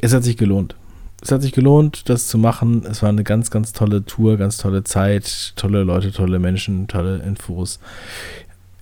es 0.02 0.14
hat 0.14 0.24
sich 0.24 0.38
gelohnt 0.38 0.76
es 1.22 1.32
hat 1.32 1.44
sich 1.44 1.52
gelohnt, 1.52 2.10
das 2.10 2.28
zu 2.28 2.38
machen. 2.38 2.84
Es 2.86 3.02
war 3.04 3.10
eine 3.10 3.24
ganz, 3.24 3.52
ganz 3.52 3.74
tolle 3.74 4.04
Tour, 4.06 4.38
ganz 4.38 4.58
tolle 4.58 4.84
Zeit, 4.84 5.54
tolle 5.56 5.84
Leute, 5.84 6.12
tolle 6.12 6.40
Menschen, 6.40 6.88
tolle 6.88 7.18
Infos. 7.20 7.80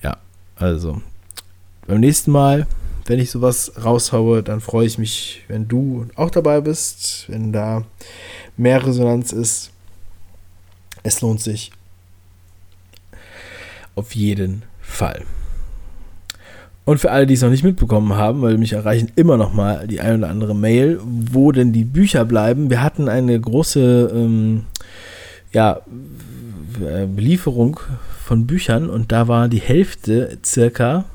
Ja, 0.02 0.18
also 0.56 1.02
beim 1.86 2.00
nächsten 2.00 2.32
Mal, 2.32 2.66
wenn 3.08 3.20
ich 3.20 3.32
sowas 3.32 3.74
raushaue, 3.84 4.42
dann 4.42 4.62
freue 4.62 4.88
ich 4.88 4.98
mich, 4.98 5.44
wenn 5.48 5.68
du 5.68 6.08
auch 6.16 6.30
dabei 6.30 6.62
bist, 6.62 7.26
wenn 7.28 7.52
da 7.52 7.84
mehr 8.56 8.86
Resonanz 8.86 9.34
ist. 9.34 9.72
Es 11.04 11.22
lohnt 11.22 11.42
sich. 11.42 11.72
Auf 13.96 14.16
jeden 14.16 14.64
Fall. 14.82 15.26
Und 16.90 16.98
für 16.98 17.12
alle, 17.12 17.28
die 17.28 17.36
es 17.36 17.44
noch 17.44 17.52
nicht 17.52 17.64
mitbekommen 17.64 18.16
haben, 18.16 18.42
weil 18.42 18.58
mich 18.58 18.74
erreichen 18.74 19.12
immer 19.16 19.38
noch 19.38 19.54
mal 19.54 19.86
die 19.86 20.02
ein 20.02 20.18
oder 20.18 20.30
andere 20.32 20.56
Mail, 20.56 21.00
wo 21.04 21.52
denn 21.52 21.72
die 21.72 21.84
Bücher 21.84 22.26
bleiben. 22.26 22.72
Wir 22.72 22.82
hatten 22.82 23.08
eine 23.08 23.40
große 23.40 24.10
ähm, 24.12 24.64
ja, 25.52 25.82
Belieferung 26.80 27.80
von 28.26 28.48
Büchern 28.48 28.90
und 28.90 29.12
da 29.12 29.28
war 29.28 29.50
die 29.50 29.62
Hälfte 29.62 30.40
circa 30.44 31.06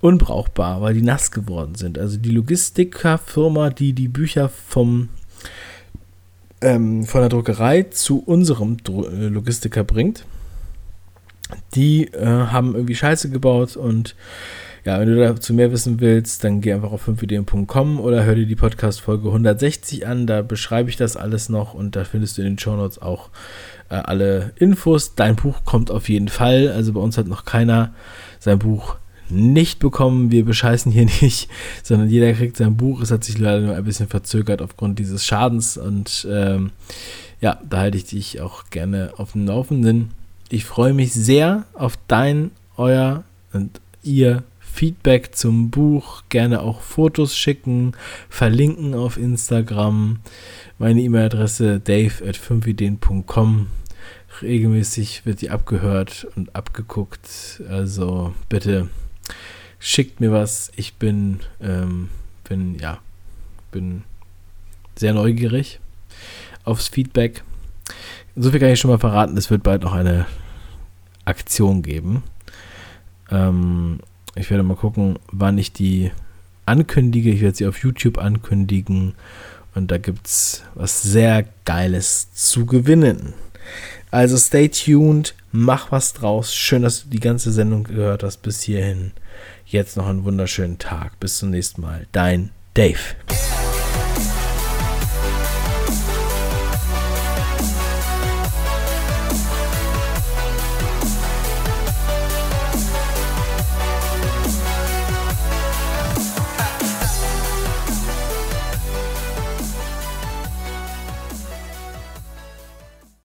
unbrauchbar, 0.00 0.80
weil 0.80 0.94
die 0.94 1.02
nass 1.02 1.32
geworden 1.32 1.74
sind. 1.74 1.98
Also 1.98 2.16
die 2.16 2.30
Logistikerfirma, 2.30 3.68
die 3.68 3.92
die 3.92 4.08
Bücher 4.08 4.48
vom 4.48 5.10
ähm, 6.62 7.04
von 7.04 7.20
der 7.20 7.28
Druckerei 7.28 7.82
zu 7.82 8.20
unserem 8.20 8.78
äh, 8.88 9.26
Logistiker 9.26 9.84
bringt, 9.84 10.24
die 11.74 12.06
äh, 12.06 12.24
haben 12.24 12.74
irgendwie 12.74 12.94
Scheiße 12.94 13.28
gebaut 13.28 13.76
und 13.76 14.14
ja, 14.88 14.98
wenn 14.98 15.08
du 15.08 15.16
dazu 15.16 15.52
mehr 15.52 15.70
wissen 15.70 16.00
willst, 16.00 16.44
dann 16.44 16.62
geh 16.62 16.72
einfach 16.72 16.92
auf 16.92 17.06
5ideen.com 17.06 18.00
oder 18.00 18.24
hör 18.24 18.34
dir 18.34 18.46
die 18.46 18.56
Podcast-Folge 18.56 19.28
160 19.28 20.06
an. 20.06 20.26
Da 20.26 20.40
beschreibe 20.40 20.88
ich 20.88 20.96
das 20.96 21.14
alles 21.14 21.50
noch 21.50 21.74
und 21.74 21.94
da 21.94 22.04
findest 22.04 22.38
du 22.38 22.40
in 22.40 22.48
den 22.48 22.58
Shownotes 22.58 23.02
auch 23.02 23.28
äh, 23.90 23.96
alle 23.96 24.52
Infos. 24.56 25.14
Dein 25.14 25.36
Buch 25.36 25.66
kommt 25.66 25.90
auf 25.90 26.08
jeden 26.08 26.28
Fall. 26.28 26.72
Also 26.72 26.94
bei 26.94 27.00
uns 27.00 27.18
hat 27.18 27.26
noch 27.26 27.44
keiner 27.44 27.92
sein 28.38 28.58
Buch 28.58 28.96
nicht 29.28 29.78
bekommen. 29.78 30.30
Wir 30.30 30.46
bescheißen 30.46 30.90
hier 30.90 31.04
nicht, 31.20 31.50
sondern 31.82 32.08
jeder 32.08 32.32
kriegt 32.32 32.56
sein 32.56 32.78
Buch. 32.78 33.02
Es 33.02 33.10
hat 33.10 33.24
sich 33.24 33.36
leider 33.36 33.60
nur 33.60 33.76
ein 33.76 33.84
bisschen 33.84 34.08
verzögert 34.08 34.62
aufgrund 34.62 34.98
dieses 34.98 35.22
Schadens 35.22 35.76
und 35.76 36.26
ähm, 36.30 36.70
ja, 37.42 37.60
da 37.68 37.80
halte 37.80 37.98
ich 37.98 38.04
dich 38.06 38.40
auch 38.40 38.70
gerne 38.70 39.12
auf 39.18 39.32
dem 39.32 39.44
Laufenden. 39.44 40.12
Ich 40.48 40.64
freue 40.64 40.94
mich 40.94 41.12
sehr 41.12 41.66
auf 41.74 41.98
dein, 42.08 42.52
euer 42.78 43.24
und 43.52 43.82
ihr 44.02 44.44
Feedback 44.72 45.34
zum 45.34 45.70
Buch, 45.70 46.22
gerne 46.28 46.62
auch 46.62 46.80
Fotos 46.80 47.36
schicken, 47.36 47.92
verlinken 48.28 48.94
auf 48.94 49.16
Instagram. 49.16 50.20
Meine 50.78 51.00
E-Mail-Adresse 51.00 51.80
dave 51.80 52.26
at 52.26 52.36
5ideen.com. 52.36 53.68
Regelmäßig 54.40 55.26
wird 55.26 55.40
die 55.40 55.50
abgehört 55.50 56.28
und 56.36 56.54
abgeguckt. 56.54 57.62
Also 57.68 58.34
bitte 58.48 58.88
schickt 59.80 60.20
mir 60.20 60.30
was. 60.30 60.70
Ich 60.76 60.94
bin, 60.94 61.40
ähm, 61.60 62.08
bin, 62.48 62.78
ja, 62.78 62.98
bin 63.72 64.04
sehr 64.96 65.14
neugierig 65.14 65.80
aufs 66.64 66.88
Feedback. 66.88 67.42
So 68.36 68.50
viel 68.50 68.60
kann 68.60 68.70
ich 68.70 68.78
schon 68.78 68.90
mal 68.90 68.98
verraten. 68.98 69.36
Es 69.36 69.50
wird 69.50 69.62
bald 69.62 69.82
noch 69.82 69.92
eine 69.92 70.26
Aktion 71.24 71.82
geben. 71.82 72.22
Ähm, 73.30 74.00
ich 74.38 74.50
werde 74.50 74.62
mal 74.62 74.76
gucken, 74.76 75.18
wann 75.32 75.58
ich 75.58 75.72
die 75.72 76.10
ankündige. 76.66 77.30
Ich 77.30 77.40
werde 77.40 77.56
sie 77.56 77.66
auf 77.66 77.78
YouTube 77.78 78.18
ankündigen. 78.18 79.14
Und 79.74 79.90
da 79.90 79.98
gibt 79.98 80.26
es 80.26 80.62
was 80.74 81.02
sehr 81.02 81.44
Geiles 81.64 82.32
zu 82.32 82.66
gewinnen. 82.66 83.34
Also 84.10 84.36
stay 84.36 84.68
tuned. 84.68 85.34
Mach 85.52 85.92
was 85.92 86.12
draus. 86.12 86.54
Schön, 86.54 86.82
dass 86.82 87.04
du 87.04 87.08
die 87.10 87.20
ganze 87.20 87.52
Sendung 87.52 87.84
gehört 87.84 88.22
hast 88.22 88.38
bis 88.42 88.62
hierhin. 88.62 89.12
Jetzt 89.66 89.96
noch 89.96 90.06
einen 90.06 90.24
wunderschönen 90.24 90.78
Tag. 90.78 91.18
Bis 91.20 91.38
zum 91.38 91.50
nächsten 91.50 91.82
Mal. 91.82 92.06
Dein 92.12 92.50
Dave. 92.74 92.98